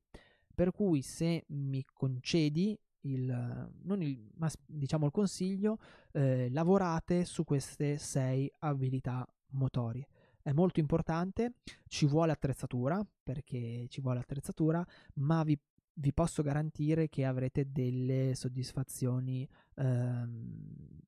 Per 0.55 0.72
cui 0.72 1.03
se 1.03 1.44
mi 1.48 1.85
concedi 1.92 2.79
il, 3.03 3.70
il, 4.01 4.31
ma 4.37 4.51
diciamo 4.66 5.07
il 5.07 5.12
consiglio, 5.12 5.79
eh, 6.12 6.48
lavorate 6.51 7.24
su 7.24 7.44
queste 7.44 7.98
sei 7.98 8.51
abilità 8.61 9.27
motorie 9.51 10.09
è 10.48 10.53
molto 10.53 10.81
importante, 10.81 11.57
ci 11.88 12.07
vuole 12.07 12.33
attrezzatura, 12.33 13.07
perché 13.22 13.87
ci 13.88 14.01
vuole 14.01 14.20
attrezzatura, 14.20 14.85
ma 15.16 15.42
vi, 15.42 15.59
vi 15.92 16.12
posso 16.14 16.42
garantire 16.42 17.11
che 17.11 17.27
avrete 17.27 17.70
delle 17.70 18.35
soddisfazioni 18.35 19.46
ehm, 19.74 20.98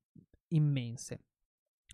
immense. 0.51 1.19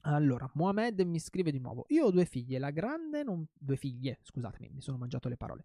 Allora, 0.02 0.50
Mohamed 0.54 1.02
mi 1.02 1.20
scrive 1.20 1.52
di 1.52 1.60
nuovo: 1.60 1.86
Io 1.90 2.06
ho 2.06 2.12
due 2.12 2.26
figlie, 2.26 2.60
la 2.60 2.72
grande 2.72 3.24
non. 3.24 3.46
due 3.54 3.76
figlie, 3.76 4.20
scusatemi, 4.22 4.70
mi 4.74 4.82
sono 4.82 4.98
mangiato 4.98 5.30
le 5.30 5.38
parole. 5.38 5.64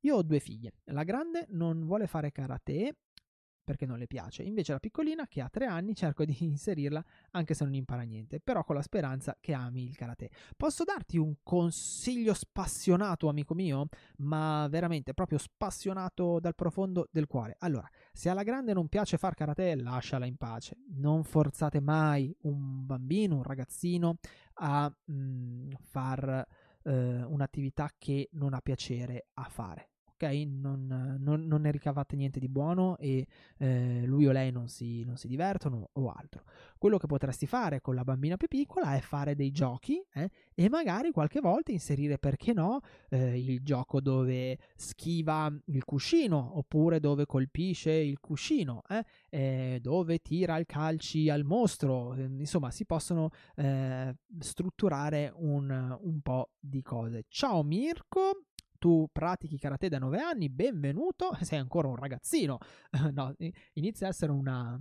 Io 0.00 0.16
ho 0.16 0.22
due 0.22 0.40
figlie, 0.40 0.74
la 0.84 1.04
grande 1.04 1.46
non 1.50 1.84
vuole 1.86 2.06
fare 2.06 2.32
karate 2.32 2.96
perché 3.62 3.86
non 3.86 3.98
le 3.98 4.06
piace. 4.06 4.42
Invece 4.42 4.72
la 4.72 4.78
piccolina, 4.78 5.26
che 5.26 5.40
ha 5.40 5.48
tre 5.48 5.66
anni, 5.66 5.94
cerco 5.94 6.24
di 6.24 6.36
inserirla 6.44 7.02
anche 7.32 7.54
se 7.54 7.64
non 7.64 7.74
impara 7.74 8.02
niente, 8.02 8.40
però 8.40 8.64
con 8.64 8.74
la 8.74 8.82
speranza 8.82 9.36
che 9.40 9.52
ami 9.52 9.84
il 9.84 9.96
karate. 9.96 10.30
Posso 10.56 10.84
darti 10.84 11.16
un 11.16 11.36
consiglio 11.42 12.34
spassionato, 12.34 13.28
amico 13.28 13.54
mio? 13.54 13.88
Ma 14.18 14.66
veramente 14.68 15.14
proprio 15.14 15.38
spassionato 15.38 16.40
dal 16.40 16.54
profondo 16.54 17.08
del 17.10 17.26
cuore. 17.26 17.56
Allora, 17.58 17.88
se 18.12 18.28
alla 18.28 18.42
grande 18.42 18.72
non 18.72 18.88
piace 18.88 19.16
far 19.16 19.34
karate, 19.34 19.74
lasciala 19.76 20.26
in 20.26 20.36
pace. 20.36 20.76
Non 20.94 21.24
forzate 21.24 21.80
mai 21.80 22.34
un 22.42 22.84
bambino, 22.86 23.36
un 23.36 23.42
ragazzino 23.42 24.16
a 24.54 24.92
mh, 25.04 25.14
mm, 25.14 25.70
far 25.80 26.46
eh, 26.84 27.22
un'attività 27.22 27.90
che 27.96 28.28
non 28.32 28.54
ha 28.54 28.60
piacere 28.60 29.28
a 29.34 29.44
fare 29.44 29.91
non, 30.46 31.18
non, 31.20 31.46
non, 31.46 31.60
ne 31.60 31.70
ricavate 31.70 32.16
niente 32.16 32.38
di 32.38 32.48
buono 32.48 32.96
e 32.98 33.26
eh, 33.58 34.02
lui 34.04 34.26
o 34.26 34.32
lei 34.32 34.50
non 34.50 34.68
si, 34.68 35.02
non 35.04 35.16
si 35.16 35.28
divertono 35.28 35.90
o 35.92 36.10
altro. 36.10 36.44
Quello 36.78 36.98
che 36.98 37.06
potresti 37.06 37.46
fare 37.46 37.80
con 37.80 37.94
la 37.94 38.04
bambina 38.04 38.36
più 38.36 38.48
piccola 38.48 38.94
è 38.94 39.00
fare 39.00 39.34
dei 39.34 39.50
giochi 39.50 40.02
eh, 40.14 40.30
e 40.54 40.68
magari 40.68 41.10
qualche 41.10 41.40
volta 41.40 41.72
inserire, 41.72 42.18
perché 42.18 42.52
no, 42.52 42.80
eh, 43.10 43.38
il 43.38 43.62
gioco 43.62 44.00
dove 44.00 44.58
schiva 44.74 45.52
il 45.66 45.84
cuscino 45.84 46.58
oppure 46.58 47.00
dove 47.00 47.26
colpisce 47.26 47.92
il 47.92 48.18
cuscino, 48.20 48.82
eh, 48.88 49.04
eh, 49.30 49.78
dove 49.80 50.18
tira 50.18 50.56
il 50.56 50.66
calci 50.66 51.28
al 51.28 51.44
mostro, 51.44 52.14
insomma 52.14 52.70
si 52.70 52.84
possono 52.84 53.30
eh, 53.56 54.14
strutturare 54.38 55.32
un, 55.36 55.98
un 56.00 56.20
po' 56.20 56.50
di 56.58 56.82
cose. 56.82 57.24
Ciao 57.28 57.62
Mirko, 57.62 58.44
tu 58.82 59.08
pratichi 59.12 59.58
karate 59.58 59.88
da 59.88 60.00
9 60.00 60.18
anni, 60.18 60.48
benvenuto, 60.48 61.30
sei 61.42 61.60
ancora 61.60 61.86
un 61.86 61.94
ragazzino, 61.94 62.58
no, 63.12 63.32
inizia 63.74 64.08
a 64.08 64.10
essere 64.10 64.32
una, 64.32 64.76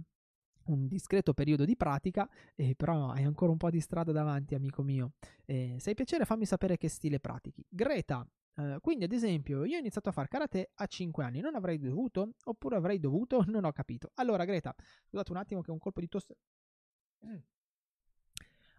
un 0.65 0.87
discreto 0.87 1.35
periodo 1.35 1.65
di 1.65 1.77
pratica, 1.77 2.27
eh, 2.55 2.73
però 2.75 3.11
hai 3.11 3.25
ancora 3.25 3.51
un 3.51 3.59
po' 3.59 3.69
di 3.69 3.79
strada 3.79 4.11
davanti, 4.11 4.55
amico 4.55 4.81
mio. 4.81 5.11
Eh, 5.45 5.75
se 5.77 5.89
hai 5.89 5.95
piacere, 5.95 6.25
fammi 6.25 6.47
sapere 6.47 6.77
che 6.77 6.89
stile 6.89 7.19
pratichi. 7.19 7.63
Greta, 7.69 8.27
eh, 8.55 8.79
quindi 8.81 9.03
ad 9.03 9.11
esempio, 9.11 9.65
io 9.65 9.75
ho 9.75 9.79
iniziato 9.79 10.09
a 10.09 10.13
fare 10.13 10.27
karate 10.27 10.71
a 10.73 10.87
5 10.87 11.23
anni, 11.23 11.39
non 11.39 11.53
avrei 11.53 11.77
dovuto? 11.77 12.31
Oppure 12.45 12.77
avrei 12.77 12.99
dovuto? 12.99 13.43
Non 13.53 13.65
ho 13.65 13.71
capito. 13.71 14.09
Allora, 14.15 14.45
Greta, 14.45 14.73
scusate 15.05 15.31
un 15.31 15.37
attimo 15.37 15.61
che 15.61 15.69
ho 15.69 15.73
un 15.73 15.79
colpo 15.79 15.99
di 15.99 16.07
tosse. 16.07 16.37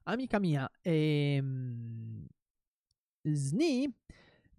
Amica 0.03 0.41
mia, 0.41 0.69
ehm, 0.81 2.27
SNI 3.23 3.95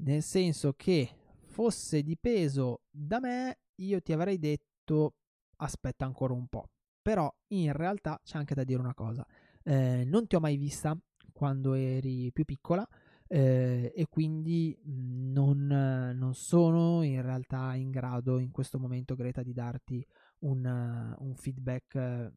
nel 0.03 0.21
senso 0.21 0.73
che 0.73 1.09
fosse 1.45 2.01
dipeso 2.03 2.83
da 2.89 3.19
me, 3.19 3.59
io 3.75 4.01
ti 4.01 4.13
avrei 4.13 4.39
detto 4.39 5.15
aspetta 5.57 6.05
ancora 6.05 6.33
un 6.33 6.47
po'. 6.47 6.69
Però 7.01 7.33
in 7.49 7.73
realtà 7.73 8.19
c'è 8.23 8.37
anche 8.37 8.55
da 8.55 8.63
dire 8.63 8.79
una 8.79 8.93
cosa. 8.93 9.25
Eh, 9.63 10.03
non 10.05 10.27
ti 10.27 10.35
ho 10.35 10.39
mai 10.39 10.57
vista 10.57 10.97
quando 11.31 11.73
eri 11.73 12.31
più 12.31 12.45
piccola 12.45 12.87
eh, 13.27 13.91
e 13.95 14.07
quindi 14.07 14.77
non, 14.83 15.65
non, 15.67 16.33
sono 16.35 17.01
in 17.01 17.21
realtà 17.21 17.73
in 17.75 17.89
grado 17.89 18.39
in 18.39 18.51
questo 18.51 18.79
momento, 18.79 19.15
Greta, 19.15 19.41
di 19.41 19.53
darti 19.53 20.05
un, 20.39 21.15
un 21.17 21.35
feedback 21.35 21.95
eh, 21.95 22.31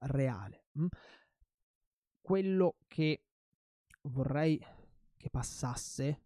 reale. 0.00 0.66
Mm? 0.78 0.86
Quello 2.20 2.76
che 2.86 3.24
vorrei 4.02 4.64
che 5.16 5.30
passasse 5.30 6.20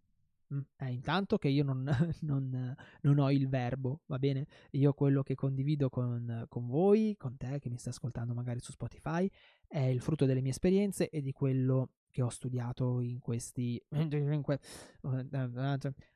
eh, 0.77 0.91
intanto 0.91 1.37
che 1.37 1.49
io 1.49 1.63
non, 1.63 1.83
non, 2.21 2.75
non, 3.01 3.19
ho 3.19 3.31
il 3.31 3.47
verbo, 3.47 4.01
va 4.05 4.17
bene? 4.17 4.47
Io 4.71 4.93
quello 4.93 5.23
che 5.23 5.35
condivido 5.35 5.89
con, 5.89 6.45
con, 6.47 6.67
voi, 6.67 7.15
con 7.17 7.37
te 7.37 7.59
che 7.59 7.69
mi 7.69 7.77
stai 7.77 7.93
ascoltando 7.93 8.33
magari 8.33 8.59
su 8.59 8.71
Spotify, 8.71 9.29
è 9.67 9.79
il 9.79 9.99
frutto 9.99 10.25
delle 10.25 10.41
mie 10.41 10.51
esperienze 10.51 11.09
e 11.09 11.21
di 11.21 11.31
quello 11.31 11.91
che 12.09 12.21
ho 12.21 12.29
studiato 12.29 13.01
in 13.01 13.19
questi 13.19 13.79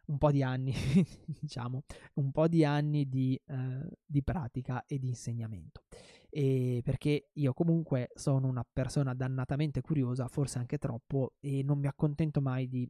un 0.07 0.17
po' 0.17 0.31
di 0.31 0.41
anni, 0.41 0.73
diciamo, 1.39 1.83
un 2.15 2.31
po' 2.31 2.47
di 2.47 2.65
anni 2.65 3.07
di, 3.07 3.39
eh, 3.45 3.87
di 4.03 4.23
pratica 4.23 4.83
e 4.87 4.97
di 4.97 5.09
insegnamento. 5.09 5.83
E 6.29 6.81
perché 6.83 7.29
io 7.33 7.53
comunque 7.53 8.09
sono 8.15 8.47
una 8.47 8.65
persona 8.71 9.13
dannatamente 9.13 9.81
curiosa, 9.81 10.27
forse 10.27 10.59
anche 10.59 10.77
troppo, 10.77 11.33
e 11.39 11.61
non 11.61 11.77
mi 11.77 11.87
accontento 11.87 12.41
mai 12.41 12.67
di 12.67 12.89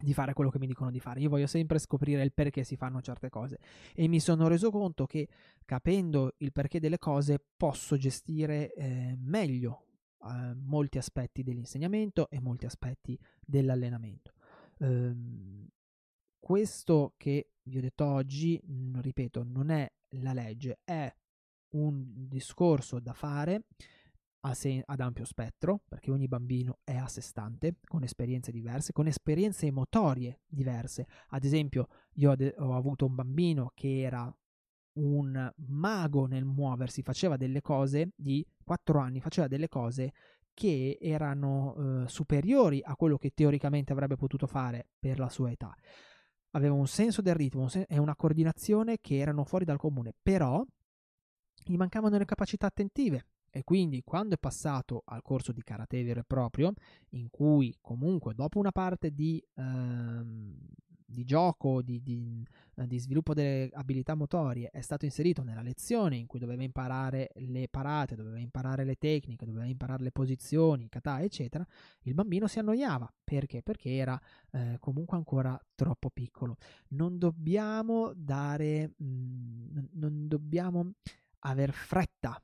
di 0.00 0.12
fare 0.14 0.32
quello 0.32 0.50
che 0.50 0.58
mi 0.58 0.66
dicono 0.66 0.90
di 0.90 1.00
fare. 1.00 1.20
Io 1.20 1.28
voglio 1.28 1.46
sempre 1.46 1.78
scoprire 1.78 2.22
il 2.22 2.32
perché 2.32 2.64
si 2.64 2.76
fanno 2.76 3.00
certe 3.00 3.28
cose 3.28 3.58
e 3.94 4.08
mi 4.08 4.20
sono 4.20 4.48
reso 4.48 4.70
conto 4.70 5.06
che 5.06 5.28
capendo 5.64 6.34
il 6.38 6.52
perché 6.52 6.80
delle 6.80 6.98
cose 6.98 7.42
posso 7.56 7.96
gestire 7.96 8.72
eh, 8.74 9.16
meglio 9.18 9.86
eh, 10.24 10.54
molti 10.54 10.98
aspetti 10.98 11.42
dell'insegnamento 11.42 12.28
e 12.30 12.40
molti 12.40 12.66
aspetti 12.66 13.18
dell'allenamento. 13.40 14.32
Ehm, 14.78 15.68
questo 16.38 17.14
che 17.16 17.52
vi 17.62 17.78
ho 17.78 17.80
detto 17.80 18.04
oggi, 18.04 18.60
ripeto, 19.00 19.44
non 19.44 19.70
è 19.70 19.90
la 20.16 20.32
legge, 20.32 20.80
è 20.84 21.12
un 21.74 22.26
discorso 22.28 22.98
da 22.98 23.12
fare 23.12 23.66
ad 24.42 25.00
ampio 25.00 25.24
spettro, 25.24 25.82
perché 25.88 26.10
ogni 26.10 26.26
bambino 26.26 26.78
è 26.82 26.96
a 26.96 27.06
sé 27.06 27.20
stante, 27.20 27.76
con 27.86 28.02
esperienze 28.02 28.50
diverse, 28.50 28.92
con 28.92 29.06
esperienze 29.06 29.70
motorie 29.70 30.40
diverse. 30.46 31.06
Ad 31.28 31.44
esempio, 31.44 31.88
io 32.14 32.34
ho 32.56 32.74
avuto 32.74 33.06
un 33.06 33.14
bambino 33.14 33.70
che 33.74 34.00
era 34.00 34.34
un 34.94 35.52
mago 35.68 36.26
nel 36.26 36.44
muoversi, 36.44 37.02
faceva 37.02 37.36
delle 37.36 37.60
cose 37.60 38.10
di 38.14 38.44
4 38.64 38.98
anni, 38.98 39.20
faceva 39.20 39.46
delle 39.46 39.68
cose 39.68 40.12
che 40.52 40.98
erano 41.00 42.02
eh, 42.04 42.08
superiori 42.08 42.82
a 42.84 42.94
quello 42.96 43.16
che 43.16 43.30
teoricamente 43.32 43.92
avrebbe 43.92 44.16
potuto 44.16 44.46
fare 44.46 44.88
per 44.98 45.18
la 45.18 45.28
sua 45.28 45.50
età. 45.50 45.74
Aveva 46.50 46.74
un 46.74 46.86
senso 46.86 47.22
del 47.22 47.34
ritmo 47.34 47.68
sen- 47.68 47.86
e 47.88 47.98
una 47.98 48.16
coordinazione 48.16 48.98
che 49.00 49.16
erano 49.16 49.44
fuori 49.44 49.64
dal 49.64 49.78
comune, 49.78 50.12
però 50.20 50.62
gli 51.64 51.76
mancavano 51.76 52.18
le 52.18 52.24
capacità 52.26 52.66
attentive 52.66 53.26
e 53.54 53.64
quindi 53.64 54.02
quando 54.02 54.34
è 54.34 54.38
passato 54.38 55.02
al 55.04 55.20
corso 55.20 55.52
di 55.52 55.62
karate 55.62 56.02
vero 56.02 56.20
e 56.20 56.24
proprio, 56.24 56.72
in 57.10 57.28
cui 57.28 57.76
comunque 57.82 58.34
dopo 58.34 58.58
una 58.58 58.72
parte 58.72 59.12
di, 59.12 59.44
ehm, 59.56 60.56
di 61.04 61.24
gioco, 61.24 61.82
di, 61.82 62.02
di, 62.02 62.42
eh, 62.76 62.86
di, 62.86 62.98
sviluppo 62.98 63.34
delle 63.34 63.68
abilità 63.74 64.14
motorie, 64.14 64.70
è 64.70 64.80
stato 64.80 65.04
inserito 65.04 65.42
nella 65.42 65.60
lezione 65.60 66.16
in 66.16 66.26
cui 66.26 66.38
doveva 66.38 66.62
imparare 66.62 67.30
le 67.34 67.68
parate, 67.68 68.16
doveva 68.16 68.38
imparare 68.38 68.84
le 68.84 68.96
tecniche, 68.96 69.44
doveva 69.44 69.66
imparare 69.66 70.02
le 70.02 70.12
posizioni, 70.12 70.88
kata, 70.88 71.20
eccetera, 71.20 71.66
il 72.04 72.14
bambino 72.14 72.46
si 72.46 72.58
annoiava. 72.58 73.12
Perché? 73.22 73.62
Perché 73.62 73.90
era 73.90 74.18
eh, 74.52 74.76
comunque 74.80 75.18
ancora 75.18 75.60
troppo 75.74 76.08
piccolo. 76.08 76.56
Non 76.88 77.18
dobbiamo 77.18 78.12
dare, 78.14 78.94
mh, 78.96 79.04
mm, 79.04 79.78
non 79.92 80.26
dobbiamo 80.26 80.92
aver 81.40 81.72
fretta 81.72 82.40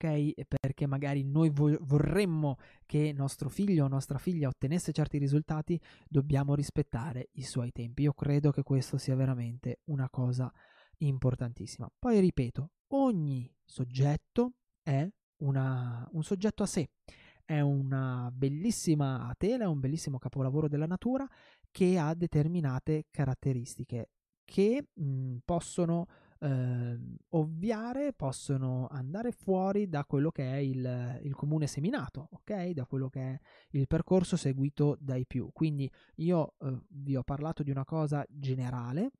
ok? 0.00 0.46
Perché 0.60 0.86
magari 0.86 1.22
noi 1.24 1.50
vo- 1.50 1.76
vorremmo 1.82 2.56
che 2.86 3.12
nostro 3.12 3.48
figlio 3.48 3.84
o 3.84 3.88
nostra 3.88 4.18
figlia 4.18 4.48
ottenesse 4.48 4.92
certi 4.92 5.18
risultati, 5.18 5.78
dobbiamo 6.08 6.54
rispettare 6.54 7.28
i 7.32 7.42
suoi 7.42 7.70
tempi. 7.70 8.02
Io 8.02 8.12
credo 8.12 8.50
che 8.50 8.62
questo 8.62 8.96
sia 8.96 9.14
veramente 9.14 9.80
una 9.84 10.08
cosa 10.08 10.50
importantissima. 10.98 11.90
Poi 11.98 12.18
ripeto, 12.20 12.70
ogni 12.94 13.52
soggetto 13.62 14.54
è 14.82 15.06
una, 15.42 16.08
un 16.12 16.22
soggetto 16.22 16.62
a 16.62 16.66
sé, 16.66 16.88
è 17.44 17.60
una 17.60 18.30
bellissima 18.32 19.32
tela, 19.36 19.64
è 19.64 19.66
un 19.66 19.80
bellissimo 19.80 20.18
capolavoro 20.18 20.68
della 20.68 20.86
natura 20.86 21.28
che 21.70 21.98
ha 21.98 22.14
determinate 22.14 23.06
caratteristiche 23.10 24.10
che 24.44 24.88
mh, 24.92 25.36
possono 25.44 26.06
eh, 26.40 26.98
ovviare, 27.30 28.12
possono 28.12 28.88
andare 28.90 29.30
fuori 29.30 29.88
da 29.88 30.04
quello 30.04 30.30
che 30.30 30.50
è 30.50 30.56
il, 30.56 31.20
il, 31.22 31.34
comune 31.34 31.66
seminato, 31.66 32.28
ok? 32.32 32.70
Da 32.70 32.86
quello 32.86 33.08
che 33.08 33.20
è 33.20 33.40
il 33.70 33.86
percorso 33.86 34.36
seguito 34.36 34.96
dai 35.00 35.26
più. 35.26 35.50
Quindi 35.52 35.90
io 36.16 36.54
eh, 36.60 36.78
vi 36.88 37.16
ho 37.16 37.22
parlato 37.22 37.62
di 37.62 37.70
una 37.70 37.84
cosa 37.84 38.24
generale 38.28 39.10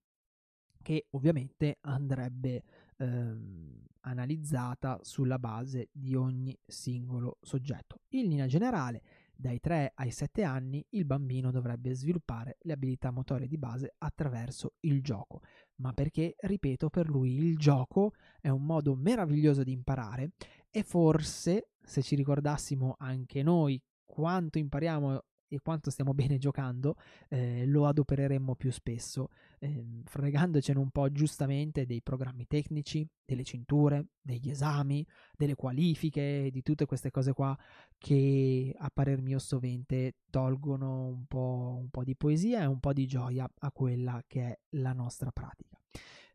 che 0.83 1.09
ovviamente 1.11 1.77
andrebbe 1.83 2.64
ehm, 2.97 3.85
analizzata 4.01 4.99
sulla 5.03 5.39
base 5.39 5.91
di 5.93 6.14
ogni 6.14 6.59
singolo 6.64 7.39
soggetto. 7.43 8.01
In 8.11 8.29
linea 8.29 8.47
generale, 8.47 9.03
dai 9.41 9.59
3 9.59 9.93
ai 9.95 10.11
7 10.11 10.43
anni 10.43 10.84
il 10.91 11.05
bambino 11.07 11.51
dovrebbe 11.51 11.95
sviluppare 11.95 12.59
le 12.61 12.74
abilità 12.74 13.11
motorie 13.11 13.49
di 13.49 13.57
base 13.57 13.95
attraverso 13.99 14.74
il 14.80 15.03
gioco, 15.03 15.41
ma 15.76 15.93
perché, 15.93 16.36
ripeto, 16.38 16.91
per 16.91 17.09
lui 17.09 17.34
il 17.36 17.57
gioco 17.57 18.12
è 18.41 18.49
un 18.49 18.64
modo 18.64 18.95
meraviglioso 18.95 19.62
di 19.62 19.72
imparare 19.72 20.32
e 20.70 20.82
forse 20.82 21.70
se 21.82 22.03
ci 22.03 22.14
ricordassimo 22.14 22.97
anche 22.99 23.43
noi 23.43 23.82
quanto 24.05 24.59
impariamo 24.59 25.24
e 25.51 25.59
quanto 25.61 25.91
stiamo 25.91 26.15
bene 26.15 26.39
giocando, 26.39 26.97
eh, 27.29 27.67
lo 27.67 27.87
adopereremmo 27.87 28.55
più 28.55 28.71
spesso, 28.71 29.31
eh, 29.59 29.85
fregandocene 30.05 30.79
un 30.79 30.91
po' 30.91 31.11
giustamente 31.11 31.85
dei 31.87 32.01
programmi 32.01 32.47
tecnici, 32.47 33.07
delle 33.25 33.45
cinture, 33.45 34.07
degli 34.23 34.49
esami, 34.49 35.07
delle 35.37 35.57
qualifiche, 35.57 36.49
di 36.51 36.63
tutte 36.63 36.87
queste 36.87 37.11
cose 37.11 37.33
qua 37.33 37.57
che 37.99 38.75
a 38.79 38.91
parer 38.93 39.21
mio 39.21 39.39
sovente 39.39 40.15
tolgono 40.31 41.07
un 41.07 41.27
po', 41.27 41.77
un 41.81 41.91
po', 41.91 42.05
di 42.05 42.17
poesia 42.17 42.63
e 42.63 42.67
un 42.67 42.81
po' 42.81 42.93
di 42.93 43.07
gioia 43.07 43.51
a 43.59 43.73
quella 43.73 44.23
che 44.27 44.41
è 44.41 44.59
la 44.71 44.93
nostra 44.93 45.31
pratica. 45.33 45.79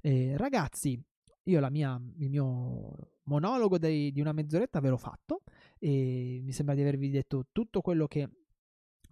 Eh, 0.01 0.37
ragazzi, 0.37 1.01
io 1.43 1.69
mia, 1.69 1.99
il 2.17 2.29
mio 2.29 3.19
monologo 3.23 3.77
dei, 3.77 4.11
di 4.11 4.21
una 4.21 4.33
mezz'oretta 4.33 4.79
ve 4.79 4.89
l'ho 4.89 4.97
fatto 4.97 5.41
e 5.79 6.39
mi 6.43 6.51
sembra 6.51 6.75
di 6.75 6.81
avervi 6.81 7.09
detto 7.09 7.47
tutto 7.51 7.81
quello 7.81 8.07
che 8.07 8.29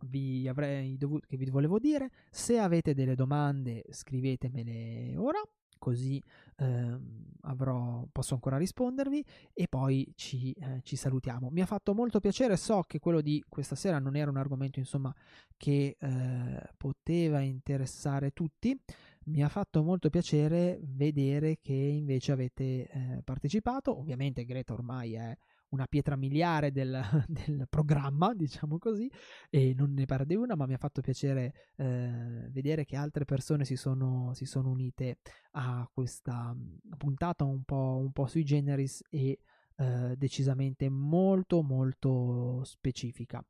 vi 0.05 0.47
avrei 0.47 0.97
dovuto, 0.97 1.27
che 1.27 1.37
vi 1.37 1.49
volevo 1.49 1.79
dire. 1.79 2.09
Se 2.29 2.57
avete 2.57 2.93
delle 2.93 3.15
domande, 3.15 3.83
scrivetemele 3.89 5.15
ora, 5.17 5.41
così 5.83 6.23
eh, 6.59 6.97
avrò, 7.41 8.07
posso 8.09 8.35
ancora 8.35 8.55
rispondervi 8.55 9.21
e 9.53 9.67
poi 9.67 10.13
ci, 10.15 10.53
eh, 10.53 10.79
ci, 10.81 10.95
salutiamo. 10.95 11.49
Mi 11.51 11.61
ha 11.61 11.65
fatto 11.65 11.93
molto 11.93 12.21
piacere, 12.21 12.55
so 12.55 12.83
che 12.87 12.99
quello 12.99 13.19
di 13.19 13.43
questa 13.49 13.75
sera 13.75 13.99
non 13.99 14.15
era 14.15 14.29
un 14.29 14.37
argomento 14.37 14.79
insomma 14.79 15.13
che 15.57 15.97
eh, 15.99 16.69
poteva 16.77 17.41
interessare 17.41 18.31
tutti. 18.31 18.79
Mi 19.25 19.43
ha 19.43 19.49
fatto 19.49 19.83
molto 19.83 20.09
piacere 20.09 20.79
vedere 20.83 21.59
che 21.61 21.73
invece 21.73 22.31
avete 22.31 22.63
eh, 22.87 23.21
partecipato. 23.23 23.97
Ovviamente 23.97 24.45
Greta 24.45 24.71
ormai 24.71 25.15
è 25.15 25.37
una 25.73 25.87
pietra 25.87 26.15
miliare 26.15 26.71
del, 26.71 27.01
del, 27.27 27.65
programma, 27.67 28.33
diciamo 28.33 28.77
così, 28.77 29.11
e 29.49 29.73
non 29.75 29.93
ne 29.93 30.05
perde 30.05 30.35
una, 30.35 30.55
ma 30.55 30.65
mi 30.65 30.73
ha 30.73 30.77
fatto 30.77 31.01
piacere 31.01 31.71
eh, 31.75 32.47
vedere 32.51 32.85
che 32.85 32.95
altre 32.95 33.25
persone 33.25 33.65
si 33.65 33.75
sono, 33.75 34.33
si 34.33 34.45
sono, 34.45 34.69
unite 34.69 35.17
a 35.51 35.87
questa 35.91 36.55
puntata 36.97 37.43
un 37.43 37.63
po', 37.63 37.99
un 37.99 38.11
po 38.11 38.27
sui 38.27 38.43
generis 38.43 39.03
e 39.09 39.39
eh, 39.75 40.15
decisamente 40.15 40.89
molto 40.89 41.61
molto 41.63 42.63
specifica. 42.63 43.43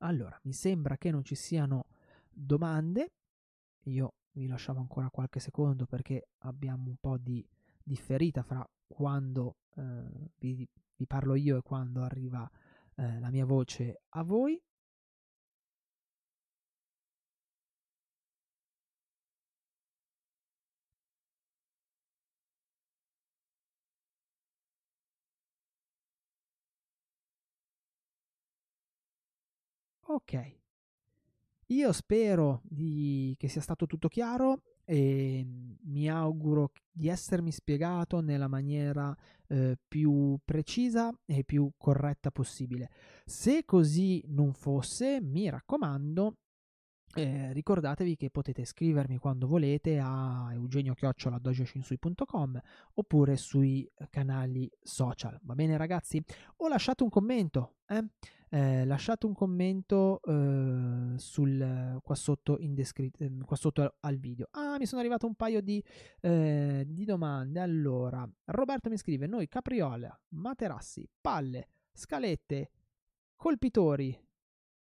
Allora, 0.00 0.38
mi 0.44 0.52
sembra 0.52 0.96
che 0.98 1.10
non 1.10 1.24
ci 1.24 1.34
siano 1.34 1.86
domande. 2.30 3.12
Io 3.84 4.14
vi 4.32 4.46
lasciamo 4.46 4.80
ancora 4.80 5.08
qualche 5.10 5.40
secondo 5.40 5.86
perché 5.86 6.28
abbiamo 6.40 6.88
un 6.88 6.96
po' 7.00 7.16
di 7.16 7.46
differita 7.82 8.42
fra 8.42 8.68
quando 8.86 9.56
eh, 9.76 10.30
vi 10.38 10.68
vi 10.96 11.06
parlo 11.06 11.34
io 11.34 11.58
e 11.58 11.62
quando 11.62 12.02
arriva 12.02 12.48
eh, 12.96 13.18
la 13.20 13.30
mia 13.30 13.44
voce 13.44 14.02
a 14.10 14.22
voi. 14.22 14.60
Ok, 30.08 30.56
io 31.66 31.92
spero 31.92 32.60
di... 32.64 33.34
che 33.38 33.48
sia 33.48 33.60
stato 33.60 33.86
tutto 33.86 34.08
chiaro 34.08 34.62
e 34.88 35.44
mi 35.82 36.08
auguro 36.08 36.70
di 36.90 37.08
essermi 37.08 37.50
spiegato 37.50 38.20
nella 38.20 38.46
maniera 38.46 39.14
eh, 39.48 39.76
più 39.86 40.38
precisa 40.44 41.12
e 41.26 41.44
più 41.44 41.70
corretta 41.76 42.30
possibile. 42.30 42.90
Se 43.24 43.64
così 43.64 44.22
non 44.28 44.54
fosse, 44.54 45.20
mi 45.20 45.50
raccomando, 45.50 46.36
eh, 47.14 47.52
ricordatevi 47.52 48.14
che 48.14 48.30
potete 48.30 48.64
scrivermi 48.64 49.18
quando 49.18 49.46
volete 49.46 49.98
a 49.98 50.50
eugenio-dojoshinsui.com 50.52 52.60
oppure 52.94 53.36
sui 53.36 53.90
canali 54.10 54.70
social. 54.82 55.38
Va 55.42 55.54
bene 55.54 55.76
ragazzi? 55.76 56.22
O 56.56 56.68
lasciate 56.68 57.02
un 57.02 57.08
commento, 57.08 57.76
eh? 57.86 58.04
Eh, 58.56 58.86
lasciate 58.86 59.26
un 59.26 59.34
commento 59.34 60.22
eh, 60.22 61.18
sul, 61.18 62.00
qua, 62.02 62.14
sotto 62.14 62.56
descrit- 62.58 63.20
ehm, 63.20 63.44
qua 63.44 63.54
sotto 63.54 63.96
al 64.00 64.16
video. 64.16 64.48
Ah, 64.52 64.78
mi 64.78 64.86
sono 64.86 65.02
arrivato 65.02 65.26
un 65.26 65.34
paio 65.34 65.60
di, 65.60 65.84
eh, 66.22 66.82
di 66.88 67.04
domande. 67.04 67.60
Allora, 67.60 68.26
Roberto 68.46 68.88
mi 68.88 68.96
scrive: 68.96 69.26
Noi 69.26 69.46
capriola, 69.46 70.18
materassi, 70.28 71.06
palle, 71.20 71.68
scalette, 71.92 72.70
colpitori, 73.36 74.18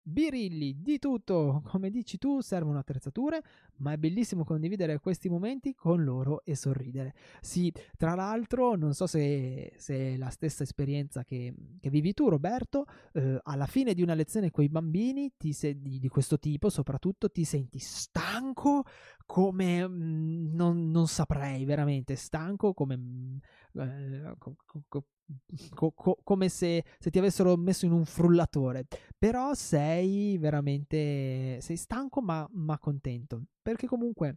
birilli, 0.08 0.80
di 0.80 0.98
tutto. 0.98 1.62
Come 1.64 1.90
dici 1.90 2.18
tu, 2.18 2.40
servono 2.40 2.78
attrezzature, 2.78 3.42
ma 3.76 3.92
è 3.92 3.96
bellissimo 3.96 4.44
condividere 4.44 4.98
questi 4.98 5.28
momenti 5.28 5.74
con 5.74 6.02
loro 6.02 6.42
e 6.44 6.54
sorridere. 6.56 7.14
Sì, 7.40 7.72
tra 7.96 8.14
l'altro, 8.14 8.74
non 8.74 8.94
so 8.94 9.06
se, 9.06 9.72
se 9.76 10.14
è 10.14 10.16
la 10.16 10.30
stessa 10.30 10.62
esperienza 10.62 11.24
che, 11.24 11.54
che 11.80 11.90
vivi 11.90 12.14
tu, 12.14 12.28
Roberto, 12.28 12.86
eh, 13.12 13.38
alla 13.44 13.66
fine 13.66 13.94
di 13.94 14.02
una 14.02 14.14
lezione 14.14 14.50
con 14.50 14.64
i 14.64 14.68
bambini 14.68 15.32
sei, 15.50 15.80
di, 15.80 15.98
di, 15.98 16.08
questo 16.08 16.38
tipo, 16.38 16.70
soprattutto, 16.70 17.30
ti 17.30 17.44
senti 17.44 17.78
stanco 17.78 18.84
come 19.26 19.86
mh, 19.86 19.92
mm, 19.92 20.54
non, 20.54 20.90
non, 20.90 21.06
saprei 21.06 21.64
veramente, 21.64 22.16
stanco 22.16 22.72
come... 22.72 22.96
Mh, 22.96 23.02
mm, 23.02 23.36
eh, 23.74 24.34
co, 24.38 24.54
co, 24.64 25.04
co, 25.74 25.92
co- 25.92 26.18
come 26.22 26.48
se, 26.48 26.84
se, 26.98 27.10
ti 27.10 27.18
avessero 27.18 27.56
messo 27.56 27.84
in 27.86 27.92
un 27.92 28.04
frullatore. 28.04 28.86
Però 29.18 29.54
sei 29.54 30.38
veramente 30.38 31.58
sei 31.60 31.76
stanco 31.76 32.20
ma, 32.22 32.48
ma 32.52 32.78
contento. 32.78 33.42
Perché 33.62 33.86
comunque 33.86 34.36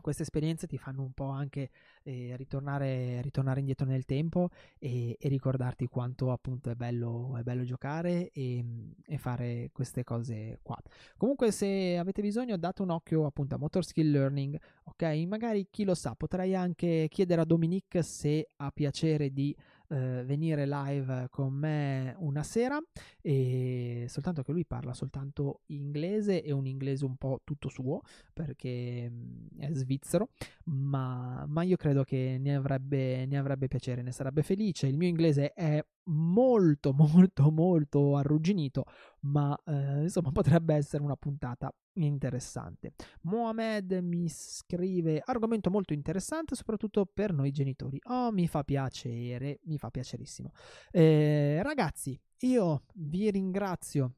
queste 0.00 0.22
esperienze 0.22 0.66
ti 0.66 0.78
fanno 0.78 1.02
un 1.02 1.12
po' 1.12 1.28
anche 1.28 1.70
eh, 2.02 2.34
ritornare, 2.36 3.22
ritornare, 3.22 3.60
indietro 3.60 3.86
nel 3.86 4.04
tempo 4.04 4.50
e, 4.78 5.16
e, 5.18 5.28
ricordarti 5.28 5.86
quanto 5.86 6.30
appunto 6.30 6.70
è 6.70 6.74
bello, 6.74 7.36
è 7.36 7.42
bello 7.42 7.64
giocare 7.64 8.30
e, 8.30 8.64
e, 9.06 9.18
fare 9.18 9.70
queste 9.72 10.04
cose 10.04 10.58
qua. 10.62 10.78
Comunque 11.16 11.50
se 11.50 11.96
avete 11.96 12.22
bisogno 12.22 12.56
date 12.56 12.82
un 12.82 12.90
occhio 12.90 13.26
appunto 13.26 13.54
a 13.54 13.58
Motor 13.58 13.84
Skill 13.84 14.10
Learning, 14.10 14.58
ok? 14.84 15.02
Magari 15.26 15.68
chi 15.70 15.84
lo 15.84 15.94
sa, 15.94 16.14
potrei 16.14 16.54
anche 16.54 17.06
chiedere 17.08 17.40
a 17.40 17.44
Dominique 17.44 18.02
se 18.02 18.50
ha 18.56 18.70
piacere 18.70 19.32
di 19.32 19.56
eh, 19.88 20.22
venire 20.24 20.66
live 20.66 21.28
con 21.30 21.52
me 21.52 22.14
una 22.18 22.42
sera 22.42 22.78
e 23.20 24.06
soltanto 24.08 24.42
che 24.42 24.52
lui 24.52 24.64
parla 24.64 24.94
soltanto 24.94 25.60
inglese 25.66 26.42
e 26.42 26.52
un 26.52 26.66
inglese 26.66 27.04
un 27.04 27.16
po' 27.16 27.40
tutto 27.44 27.68
suo 27.68 28.00
perché 28.32 29.10
mm, 29.10 29.60
è 29.60 29.72
svizzero 29.72 30.30
ma, 30.64 31.44
ma 31.46 31.62
io 31.62 31.76
credo 31.76 32.04
che 32.04 32.36
ne 32.38 32.54
avrebbe, 32.54 33.26
ne 33.26 33.38
avrebbe 33.38 33.68
piacere 33.68 34.02
ne 34.02 34.12
sarebbe 34.12 34.42
felice. 34.42 34.86
Il 34.86 34.96
mio 34.96 35.08
inglese 35.08 35.52
è 35.52 35.84
molto 36.06 36.92
molto 36.94 37.50
molto 37.50 38.16
arrugginito 38.16 38.84
ma 39.20 39.56
eh, 39.64 40.02
insomma 40.02 40.32
potrebbe 40.32 40.74
essere 40.74 41.02
una 41.02 41.16
puntata 41.16 41.72
interessante. 41.96 42.94
Mohamed 43.22 43.92
mi 44.02 44.28
scrive 44.28 45.22
argomento 45.24 45.70
molto 45.70 45.92
interessante 45.92 46.54
soprattutto 46.54 47.06
per 47.06 47.32
noi 47.32 47.50
genitori. 47.50 47.98
Oh 48.08 48.32
mi 48.32 48.46
fa 48.48 48.64
piacere 48.64 49.60
mi 49.64 49.78
fa 49.78 49.90
piacerissimo. 49.90 50.50
Eh, 50.90 51.60
ragazzi 51.62 52.18
io 52.40 52.84
vi 52.94 53.30
ringrazio 53.30 54.16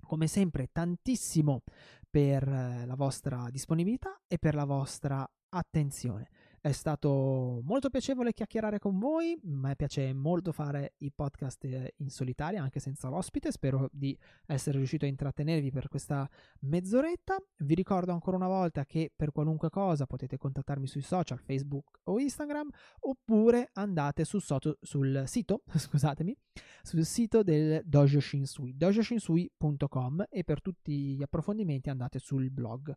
come 0.00 0.26
sempre 0.26 0.68
tantissimo 0.70 1.62
per 2.08 2.46
eh, 2.46 2.86
la 2.86 2.94
vostra 2.94 3.48
disponibilità 3.50 4.20
e 4.26 4.38
per 4.38 4.54
la 4.54 4.64
vostra 4.64 5.28
attenzione 5.50 6.28
è 6.60 6.72
stato 6.72 7.60
molto 7.64 7.88
piacevole 7.88 8.32
chiacchierare 8.32 8.78
con 8.78 8.98
voi, 8.98 9.38
me 9.44 9.76
piace 9.76 10.12
molto 10.12 10.52
fare 10.52 10.94
i 10.98 11.12
podcast 11.12 11.64
eh, 11.64 11.94
in 11.98 12.10
solitaria, 12.10 12.62
anche 12.62 12.80
senza 12.80 13.08
l'ospite, 13.08 13.52
spero 13.52 13.88
di 13.92 14.16
essere 14.46 14.78
riuscito 14.78 15.04
a 15.04 15.08
intrattenervi 15.08 15.70
per 15.70 15.88
questa 15.88 16.28
mezz'oretta. 16.60 17.36
Vi 17.58 17.74
ricordo 17.74 18.12
ancora 18.12 18.36
una 18.36 18.48
volta 18.48 18.84
che 18.84 19.12
per 19.14 19.32
qualunque 19.32 19.70
cosa 19.70 20.06
potete 20.06 20.36
contattarmi 20.36 20.86
sui 20.86 21.02
social, 21.02 21.38
Facebook 21.38 22.00
o 22.04 22.18
Instagram, 22.18 22.68
oppure 23.00 23.70
andate 23.74 24.24
sul, 24.24 24.42
soto, 24.42 24.78
sul 24.80 25.22
sito, 25.26 25.62
scusatemi, 25.72 26.36
sul 26.82 27.04
sito 27.04 27.42
del 27.42 27.82
Dojo 27.84 28.20
Shinsui, 28.20 28.76
dojoshinsui.com 28.76 30.26
e 30.28 30.44
per 30.44 30.60
tutti 30.60 31.16
gli 31.16 31.22
approfondimenti 31.22 31.90
andate 31.90 32.18
sul 32.18 32.50
blog. 32.50 32.94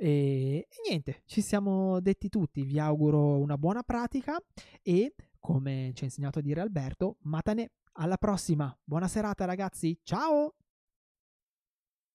E, 0.00 0.68
e 0.70 0.88
niente, 0.88 1.22
ci 1.24 1.40
siamo 1.40 1.98
detti 2.00 2.28
tutti. 2.28 2.62
Vi 2.62 2.78
auguro 2.78 3.38
una 3.38 3.58
buona 3.58 3.82
pratica 3.82 4.40
e, 4.80 5.14
come 5.40 5.90
ci 5.94 6.04
ha 6.04 6.06
insegnato 6.06 6.38
a 6.38 6.42
dire 6.42 6.60
Alberto, 6.60 7.16
matane. 7.22 7.72
Alla 8.00 8.16
prossima. 8.16 8.72
Buona 8.84 9.08
serata, 9.08 9.44
ragazzi. 9.44 9.98
Ciao! 10.04 10.54